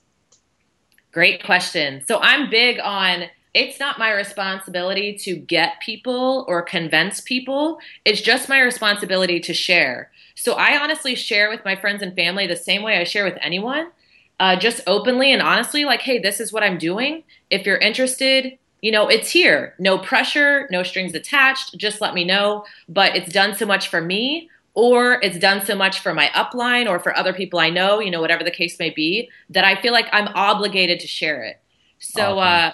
Great 1.12 1.44
question. 1.44 2.04
So 2.06 2.20
I'm 2.20 2.48
big 2.48 2.78
on 2.80 3.24
it's 3.54 3.80
not 3.80 3.98
my 3.98 4.12
responsibility 4.12 5.14
to 5.24 5.34
get 5.34 5.80
people 5.80 6.44
or 6.46 6.62
convince 6.62 7.20
people. 7.20 7.78
It's 8.04 8.20
just 8.20 8.48
my 8.48 8.60
responsibility 8.60 9.40
to 9.40 9.54
share. 9.54 10.12
So 10.36 10.52
I 10.52 10.78
honestly 10.78 11.16
share 11.16 11.50
with 11.50 11.64
my 11.64 11.74
friends 11.74 12.02
and 12.02 12.14
family 12.14 12.46
the 12.46 12.54
same 12.54 12.82
way 12.82 12.98
I 12.98 13.04
share 13.04 13.24
with 13.24 13.38
anyone, 13.40 13.90
uh, 14.38 14.54
just 14.54 14.82
openly 14.86 15.32
and 15.32 15.42
honestly, 15.42 15.84
like, 15.84 16.02
hey, 16.02 16.20
this 16.20 16.38
is 16.38 16.52
what 16.52 16.62
I'm 16.62 16.78
doing. 16.78 17.24
If 17.50 17.66
you're 17.66 17.78
interested, 17.78 18.58
you 18.80 18.92
know, 18.92 19.08
it's 19.08 19.30
here. 19.30 19.74
No 19.80 19.98
pressure, 19.98 20.68
no 20.70 20.84
strings 20.84 21.14
attached. 21.14 21.76
Just 21.76 22.00
let 22.00 22.14
me 22.14 22.24
know. 22.24 22.64
But 22.88 23.16
it's 23.16 23.32
done 23.32 23.56
so 23.56 23.66
much 23.66 23.88
for 23.88 24.00
me, 24.00 24.50
or 24.78 25.20
it's 25.24 25.36
done 25.40 25.66
so 25.66 25.74
much 25.74 25.98
for 25.98 26.14
my 26.14 26.28
upline 26.36 26.88
or 26.88 27.00
for 27.00 27.12
other 27.16 27.32
people 27.32 27.58
I 27.58 27.68
know, 27.68 27.98
you 27.98 28.12
know, 28.12 28.20
whatever 28.20 28.44
the 28.44 28.52
case 28.52 28.78
may 28.78 28.90
be, 28.90 29.28
that 29.50 29.64
I 29.64 29.80
feel 29.82 29.92
like 29.92 30.06
I'm 30.12 30.28
obligated 30.36 31.00
to 31.00 31.08
share 31.08 31.42
it. 31.42 31.60
So, 31.98 32.38
Awesome. 32.38 32.38
uh, 32.38 32.72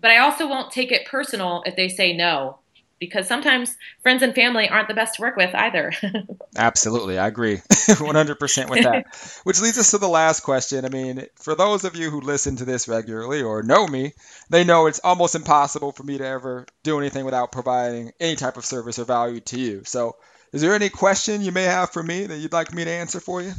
but 0.00 0.10
I 0.10 0.18
also 0.18 0.48
won't 0.48 0.72
take 0.72 0.90
it 0.90 1.06
personal 1.06 1.62
if 1.64 1.76
they 1.76 1.88
say 1.88 2.12
no, 2.12 2.58
because 2.98 3.28
sometimes 3.28 3.76
friends 4.02 4.20
and 4.24 4.34
family 4.34 4.68
aren't 4.68 4.88
the 4.88 4.94
best 4.94 5.14
to 5.14 5.22
work 5.22 5.36
with 5.36 5.54
either. 5.54 5.92
Absolutely, 6.56 7.20
I 7.20 7.28
agree 7.28 7.58
100% 7.72 8.68
with 8.68 8.82
that. 8.82 9.06
Which 9.44 9.60
leads 9.60 9.78
us 9.78 9.92
to 9.92 9.98
the 9.98 10.08
last 10.08 10.40
question. 10.40 10.84
I 10.84 10.88
mean, 10.88 11.24
for 11.36 11.54
those 11.54 11.84
of 11.84 11.94
you 11.94 12.10
who 12.10 12.20
listen 12.20 12.56
to 12.56 12.64
this 12.64 12.88
regularly 12.88 13.42
or 13.42 13.62
know 13.62 13.86
me, 13.86 14.14
they 14.50 14.64
know 14.64 14.86
it's 14.86 14.98
almost 15.04 15.36
impossible 15.36 15.92
for 15.92 16.02
me 16.02 16.18
to 16.18 16.26
ever 16.26 16.66
do 16.82 16.98
anything 16.98 17.24
without 17.24 17.52
providing 17.52 18.10
any 18.18 18.34
type 18.34 18.56
of 18.56 18.64
service 18.64 18.98
or 18.98 19.04
value 19.04 19.38
to 19.38 19.60
you. 19.60 19.82
So, 19.84 20.16
is 20.54 20.60
there 20.60 20.72
any 20.72 20.88
question 20.88 21.42
you 21.42 21.50
may 21.50 21.64
have 21.64 21.90
for 21.90 22.02
me 22.02 22.26
that 22.26 22.38
you'd 22.38 22.52
like 22.52 22.72
me 22.72 22.84
to 22.84 22.90
answer 22.90 23.18
for 23.18 23.42
you? 23.42 23.52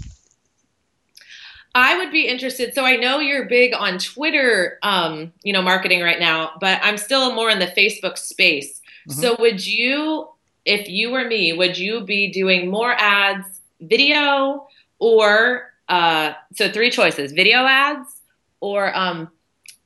I 1.75 1.97
would 1.97 2.09
be 2.09 2.25
interested. 2.25 2.73
So 2.73 2.85
I 2.85 2.95
know 2.95 3.19
you're 3.19 3.43
big 3.49 3.73
on 3.73 3.99
Twitter, 3.99 4.79
um, 4.81 5.33
you 5.43 5.51
know, 5.51 5.61
marketing 5.61 6.01
right 6.01 6.21
now, 6.21 6.53
but 6.61 6.79
I'm 6.81 6.97
still 6.97 7.35
more 7.35 7.49
in 7.49 7.59
the 7.59 7.67
Facebook 7.67 8.17
space. 8.17 8.79
Mhm. 9.09 9.13
So 9.13 9.35
would 9.39 9.67
you, 9.67 10.29
if 10.63 10.87
you 10.87 11.11
were 11.11 11.25
me, 11.25 11.51
would 11.51 11.77
you 11.77 11.99
be 11.99 12.31
doing 12.31 12.71
more 12.71 12.93
ads, 12.93 13.45
video, 13.81 14.65
or 14.99 15.73
uh, 15.89 16.31
so 16.55 16.71
three 16.71 16.89
choices: 16.89 17.33
video 17.33 17.65
ads 17.65 18.21
or 18.61 18.95
um, 18.97 19.29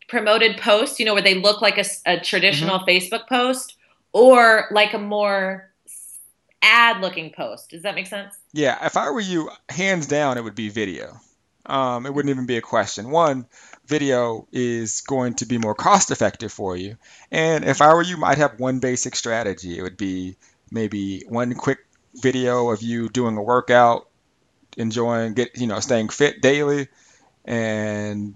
promoted 0.08 0.58
posts? 0.58 1.00
You 1.00 1.06
know, 1.06 1.16
where 1.16 1.24
they 1.24 1.34
look 1.34 1.60
like 1.60 1.84
a 2.06 2.20
traditional 2.20 2.82
Facebook 2.82 3.28
post, 3.28 3.78
or 4.14 4.68
like 4.70 4.94
a 4.94 5.00
more 5.00 5.69
ad-looking 6.62 7.32
post. 7.32 7.70
Does 7.70 7.84
that 7.84 7.96
make 7.96 8.08
sense? 8.08 8.36
Yeah, 8.54 8.86
if 8.86 8.98
I 8.98 9.10
were 9.12 9.20
you, 9.20 9.50
hands 9.70 10.08
down, 10.08 10.38
it 10.38 10.44
would 10.44 10.56
be 10.56 10.70
video. 10.70 11.20
Um, 11.66 12.06
it 12.06 12.14
wouldn't 12.14 12.32
even 12.32 12.48
be 12.48 12.58
a 12.58 12.62
question. 12.62 13.12
One, 13.12 13.46
video 13.86 14.48
is 14.52 15.02
going 15.02 15.36
to 15.36 15.46
be 15.46 15.58
more 15.58 15.76
cost 15.76 16.12
effective 16.12 16.52
for 16.52 16.76
you. 16.76 16.98
And 17.32 17.64
if 17.64 17.82
I 17.82 17.94
were 17.94 18.02
you, 18.02 18.24
I'd 18.24 18.38
have 18.40 18.60
one 18.60 18.80
basic 18.80 19.16
strategy. 19.16 19.78
It 19.78 19.84
would 19.84 19.98
be 19.98 20.36
maybe 20.72 21.24
one 21.28 21.54
quick 21.56 21.80
video 22.16 22.70
of 22.70 22.82
you 22.82 23.10
doing 23.10 23.38
a 23.38 23.44
workout, 23.44 24.08
enjoying, 24.78 25.34
get 25.34 25.58
you 25.58 25.68
know, 25.68 25.80
staying 25.80 26.10
fit 26.10 26.42
daily, 26.42 26.88
and 27.46 28.36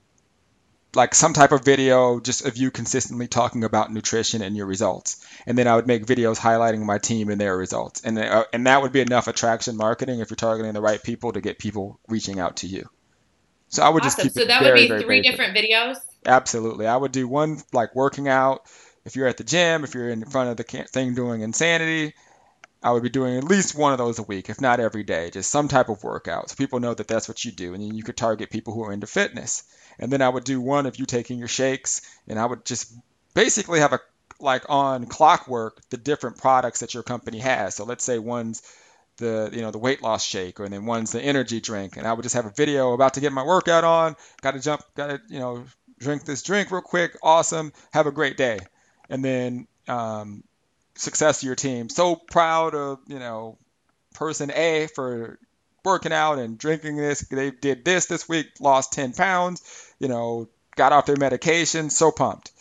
like 0.95 1.15
some 1.15 1.33
type 1.33 1.51
of 1.51 1.63
video 1.63 2.19
just 2.19 2.45
of 2.45 2.57
you 2.57 2.71
consistently 2.71 3.27
talking 3.27 3.63
about 3.63 3.91
nutrition 3.91 4.41
and 4.41 4.55
your 4.55 4.65
results. 4.65 5.25
And 5.45 5.57
then 5.57 5.67
I 5.67 5.75
would 5.75 5.87
make 5.87 6.05
videos 6.05 6.37
highlighting 6.37 6.85
my 6.85 6.97
team 6.97 7.29
and 7.29 7.39
their 7.39 7.57
results. 7.57 8.01
And 8.01 8.17
uh, 8.19 8.45
and 8.53 8.67
that 8.67 8.81
would 8.81 8.91
be 8.91 9.01
enough 9.01 9.27
attraction 9.27 9.77
marketing 9.77 10.19
if 10.19 10.29
you're 10.29 10.35
targeting 10.35 10.73
the 10.73 10.81
right 10.81 11.01
people 11.01 11.31
to 11.33 11.41
get 11.41 11.59
people 11.59 11.99
reaching 12.07 12.39
out 12.39 12.57
to 12.57 12.67
you. 12.67 12.87
So 13.69 13.83
I 13.83 13.89
would 13.89 14.03
awesome. 14.03 14.23
just 14.23 14.23
keep 14.23 14.31
so 14.33 14.41
it 14.41 14.47
that 14.49 14.61
very, 14.61 14.87
would 14.87 14.99
be 14.99 15.03
three 15.03 15.21
different 15.21 15.57
videos. 15.57 15.97
Absolutely, 16.25 16.85
I 16.85 16.95
would 16.95 17.11
do 17.11 17.27
one 17.27 17.61
like 17.71 17.95
working 17.95 18.27
out. 18.27 18.61
If 19.05 19.15
you're 19.15 19.27
at 19.27 19.37
the 19.37 19.43
gym, 19.43 19.83
if 19.83 19.95
you're 19.95 20.09
in 20.09 20.23
front 20.25 20.49
of 20.49 20.57
the 20.57 20.63
thing 20.63 21.13
doing 21.13 21.41
insanity, 21.41 22.13
I 22.83 22.91
would 22.91 23.03
be 23.03 23.09
doing 23.09 23.37
at 23.37 23.45
least 23.45 23.75
one 23.75 23.93
of 23.93 23.97
those 23.97 24.19
a 24.19 24.23
week, 24.23 24.49
if 24.49 24.59
not 24.59 24.81
every 24.81 25.03
day, 25.03 25.29
just 25.29 25.49
some 25.49 25.69
type 25.69 25.87
of 25.87 26.03
workout. 26.03 26.49
So 26.49 26.55
people 26.55 26.81
know 26.81 26.93
that 26.93 27.07
that's 27.07 27.29
what 27.29 27.45
you 27.45 27.51
do. 27.51 27.73
And 27.73 27.81
then 27.81 27.95
you 27.95 28.03
could 28.03 28.17
target 28.17 28.49
people 28.49 28.73
who 28.73 28.83
are 28.83 28.91
into 28.91 29.07
fitness. 29.07 29.63
And 29.97 30.11
then 30.11 30.21
I 30.21 30.27
would 30.27 30.43
do 30.43 30.59
one 30.59 30.85
of 30.85 30.99
you 30.99 31.05
taking 31.05 31.39
your 31.39 31.47
shakes, 31.47 32.01
and 32.27 32.37
I 32.37 32.45
would 32.45 32.65
just 32.65 32.93
basically 33.33 33.79
have 33.79 33.93
a 33.93 33.99
like 34.39 34.69
on 34.69 35.05
clockwork 35.05 35.79
the 35.89 35.97
different 35.97 36.37
products 36.37 36.81
that 36.81 36.93
your 36.93 37.03
company 37.03 37.39
has. 37.39 37.75
So 37.75 37.85
let's 37.85 38.03
say 38.03 38.19
one's 38.19 38.61
the 39.17 39.49
you 39.53 39.61
know 39.61 39.71
the 39.71 39.77
weight 39.77 40.01
loss 40.01 40.25
shake, 40.25 40.59
or 40.59 40.67
then 40.67 40.85
one's 40.85 41.11
the 41.11 41.21
energy 41.21 41.61
drink, 41.61 41.97
and 41.97 42.05
I 42.05 42.13
would 42.13 42.23
just 42.23 42.35
have 42.35 42.45
a 42.45 42.51
video 42.51 42.93
about 42.93 43.13
to 43.13 43.21
get 43.21 43.31
my 43.31 43.43
workout 43.43 43.83
on. 43.83 44.15
Got 44.41 44.51
to 44.51 44.59
jump, 44.59 44.81
got 44.95 45.07
to 45.07 45.21
you 45.29 45.39
know 45.39 45.63
drink 45.99 46.25
this 46.25 46.43
drink 46.43 46.71
real 46.71 46.81
quick. 46.81 47.15
Awesome, 47.21 47.71
have 47.91 48.07
a 48.07 48.11
great 48.11 48.35
day, 48.35 48.59
and 49.09 49.23
then 49.23 49.67
um, 49.87 50.43
success 50.95 51.39
to 51.39 51.45
your 51.45 51.55
team. 51.55 51.89
So 51.89 52.15
proud 52.15 52.75
of 52.75 52.99
you 53.07 53.19
know 53.19 53.57
person 54.13 54.51
A 54.51 54.87
for 54.87 55.39
working 55.83 56.13
out 56.13 56.39
and 56.39 56.57
drinking 56.57 56.95
this. 56.97 57.21
They 57.21 57.51
did 57.51 57.83
this 57.83 58.05
this 58.05 58.27
week, 58.29 58.47
lost 58.59 58.93
10 58.93 59.13
pounds, 59.13 59.61
you 59.99 60.07
know, 60.07 60.47
got 60.75 60.93
off 60.93 61.05
their 61.05 61.17
medication. 61.17 61.89
So 61.89 62.11
pumped. 62.11 62.51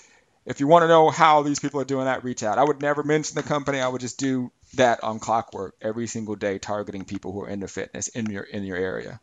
If 0.44 0.58
you 0.58 0.66
want 0.66 0.82
to 0.82 0.88
know 0.88 1.08
how 1.08 1.42
these 1.42 1.60
people 1.60 1.80
are 1.80 1.84
doing 1.84 2.06
that, 2.06 2.24
reach 2.24 2.42
out. 2.42 2.58
I 2.58 2.64
would 2.64 2.82
never 2.82 3.04
mention 3.04 3.36
the 3.36 3.44
company. 3.44 3.80
I 3.80 3.86
would 3.86 4.00
just 4.00 4.18
do 4.18 4.50
that 4.74 5.04
on 5.04 5.20
clockwork 5.20 5.76
every 5.80 6.08
single 6.08 6.34
day, 6.34 6.58
targeting 6.58 7.04
people 7.04 7.30
who 7.32 7.42
are 7.42 7.48
into 7.48 7.68
fitness 7.68 8.08
in 8.08 8.26
your 8.26 8.42
in 8.42 8.64
your 8.64 8.76
area. 8.76 9.20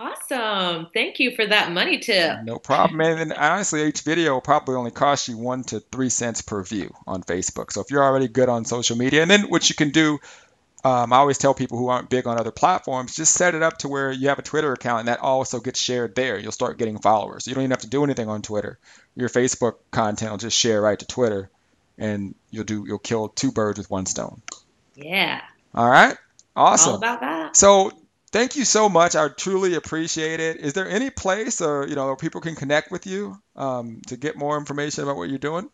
Awesome. 0.00 0.86
Thank 0.94 1.18
you 1.18 1.36
for 1.36 1.46
that 1.46 1.72
money 1.72 1.98
tip. 1.98 2.42
No 2.44 2.58
problem. 2.58 3.02
And 3.02 3.34
honestly, 3.34 3.86
each 3.86 4.00
video 4.00 4.32
will 4.32 4.40
probably 4.40 4.76
only 4.76 4.90
cost 4.90 5.28
you 5.28 5.36
one 5.36 5.62
to 5.64 5.80
three 5.80 6.08
cents 6.08 6.40
per 6.40 6.62
view 6.62 6.94
on 7.06 7.22
Facebook. 7.22 7.70
So 7.70 7.82
if 7.82 7.90
you're 7.90 8.02
already 8.02 8.26
good 8.26 8.48
on 8.48 8.64
social 8.64 8.96
media, 8.96 9.20
and 9.20 9.30
then 9.30 9.50
what 9.50 9.68
you 9.68 9.74
can 9.74 9.90
do, 9.90 10.18
um, 10.84 11.12
I 11.12 11.16
always 11.16 11.36
tell 11.36 11.52
people 11.52 11.76
who 11.76 11.88
aren't 11.88 12.08
big 12.08 12.26
on 12.26 12.38
other 12.38 12.50
platforms, 12.50 13.14
just 13.14 13.34
set 13.34 13.54
it 13.54 13.62
up 13.62 13.76
to 13.78 13.88
where 13.88 14.10
you 14.10 14.30
have 14.30 14.38
a 14.38 14.42
Twitter 14.42 14.72
account 14.72 15.00
and 15.00 15.08
that 15.08 15.20
also 15.20 15.60
gets 15.60 15.78
shared 15.78 16.14
there. 16.14 16.38
You'll 16.38 16.50
start 16.50 16.78
getting 16.78 16.98
followers. 16.98 17.46
You 17.46 17.54
don't 17.54 17.64
even 17.64 17.72
have 17.72 17.80
to 17.80 17.90
do 17.90 18.02
anything 18.02 18.30
on 18.30 18.40
Twitter. 18.40 18.78
Your 19.16 19.28
Facebook 19.28 19.74
content 19.90 20.30
will 20.30 20.38
just 20.38 20.56
share 20.56 20.80
right 20.80 20.98
to 20.98 21.06
Twitter, 21.06 21.50
and 21.98 22.34
you'll 22.50 22.64
do 22.64 22.84
you'll 22.86 22.98
kill 22.98 23.28
two 23.28 23.52
birds 23.52 23.78
with 23.78 23.90
one 23.90 24.06
stone. 24.06 24.40
Yeah. 24.94 25.42
All 25.74 25.88
right. 25.88 26.16
Awesome. 26.56 26.92
All 26.92 26.98
about 26.98 27.20
that. 27.20 27.56
So 27.56 27.92
thank 28.32 28.56
you 28.56 28.64
so 28.64 28.88
much. 28.88 29.16
I 29.16 29.28
truly 29.28 29.74
appreciate 29.74 30.40
it. 30.40 30.58
Is 30.58 30.72
there 30.72 30.88
any 30.88 31.10
place 31.10 31.60
or 31.60 31.86
you 31.86 31.94
know 31.94 32.06
where 32.06 32.16
people 32.16 32.40
can 32.40 32.54
connect 32.54 32.90
with 32.90 33.06
you 33.06 33.38
um, 33.56 34.00
to 34.08 34.16
get 34.16 34.36
more 34.36 34.58
information 34.58 35.04
about 35.04 35.16
what 35.16 35.28
you're 35.28 35.38
doing? 35.38 35.70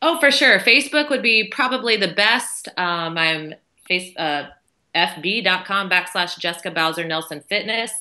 Oh, 0.00 0.18
for 0.18 0.30
sure. 0.30 0.58
Facebook 0.58 1.10
would 1.10 1.22
be 1.22 1.48
probably 1.48 1.96
the 1.96 2.08
best. 2.08 2.68
Um, 2.76 3.16
I'm 3.16 3.54
face 3.86 4.16
uh, 4.16 4.48
fb.com 4.94 5.90
backslash 5.90 6.38
Jessica 6.38 6.70
Bowser 6.70 7.04
Nelson 7.04 7.40
Fitness. 7.40 7.92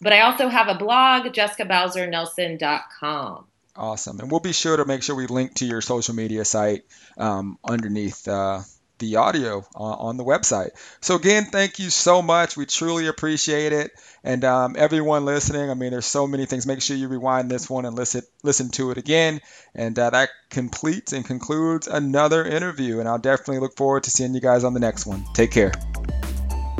But 0.00 0.14
I 0.14 0.22
also 0.22 0.48
have 0.48 0.68
a 0.68 0.76
blog, 0.76 1.26
jessicabowsernelson.com. 1.26 3.44
Awesome. 3.76 4.20
And 4.20 4.30
we'll 4.30 4.40
be 4.40 4.52
sure 4.52 4.76
to 4.76 4.84
make 4.84 5.02
sure 5.02 5.14
we 5.14 5.26
link 5.26 5.54
to 5.56 5.66
your 5.66 5.80
social 5.80 6.14
media 6.14 6.44
site 6.44 6.84
um, 7.18 7.58
underneath 7.64 8.26
uh, 8.26 8.60
the 9.00 9.16
audio 9.16 9.64
uh, 9.74 9.82
on 9.82 10.16
the 10.16 10.24
website. 10.24 10.70
So, 11.00 11.16
again, 11.16 11.46
thank 11.46 11.78
you 11.78 11.90
so 11.90 12.22
much. 12.22 12.56
We 12.56 12.66
truly 12.66 13.08
appreciate 13.08 13.72
it. 13.72 13.90
And 14.22 14.44
um, 14.44 14.76
everyone 14.78 15.24
listening, 15.24 15.70
I 15.70 15.74
mean, 15.74 15.90
there's 15.90 16.06
so 16.06 16.26
many 16.26 16.46
things. 16.46 16.66
Make 16.66 16.82
sure 16.82 16.96
you 16.96 17.08
rewind 17.08 17.50
this 17.50 17.68
one 17.68 17.84
and 17.84 17.96
listen, 17.96 18.22
listen 18.42 18.68
to 18.70 18.92
it 18.92 18.98
again. 18.98 19.40
And 19.74 19.98
uh, 19.98 20.10
that 20.10 20.28
completes 20.50 21.12
and 21.12 21.24
concludes 21.24 21.88
another 21.88 22.44
interview. 22.44 23.00
And 23.00 23.08
I'll 23.08 23.18
definitely 23.18 23.58
look 23.58 23.76
forward 23.76 24.04
to 24.04 24.10
seeing 24.10 24.34
you 24.34 24.40
guys 24.40 24.62
on 24.62 24.74
the 24.74 24.80
next 24.80 25.06
one. 25.06 25.24
Take 25.34 25.50
care. 25.50 25.72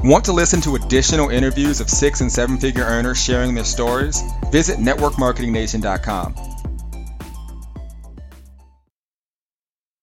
Want 0.02 0.24
to 0.26 0.33
listen 0.33 0.62
to 0.62 0.76
additional 0.76 1.28
interviews 1.28 1.80
of 1.80 1.90
six 1.90 2.22
and 2.22 2.33
seven 2.33 2.59
figure 2.59 2.85
earners 2.85 3.22
sharing 3.22 3.54
their 3.54 3.64
stories? 3.64 4.22
Visit 4.50 4.78
networkmarketingnation.com. 4.78 6.49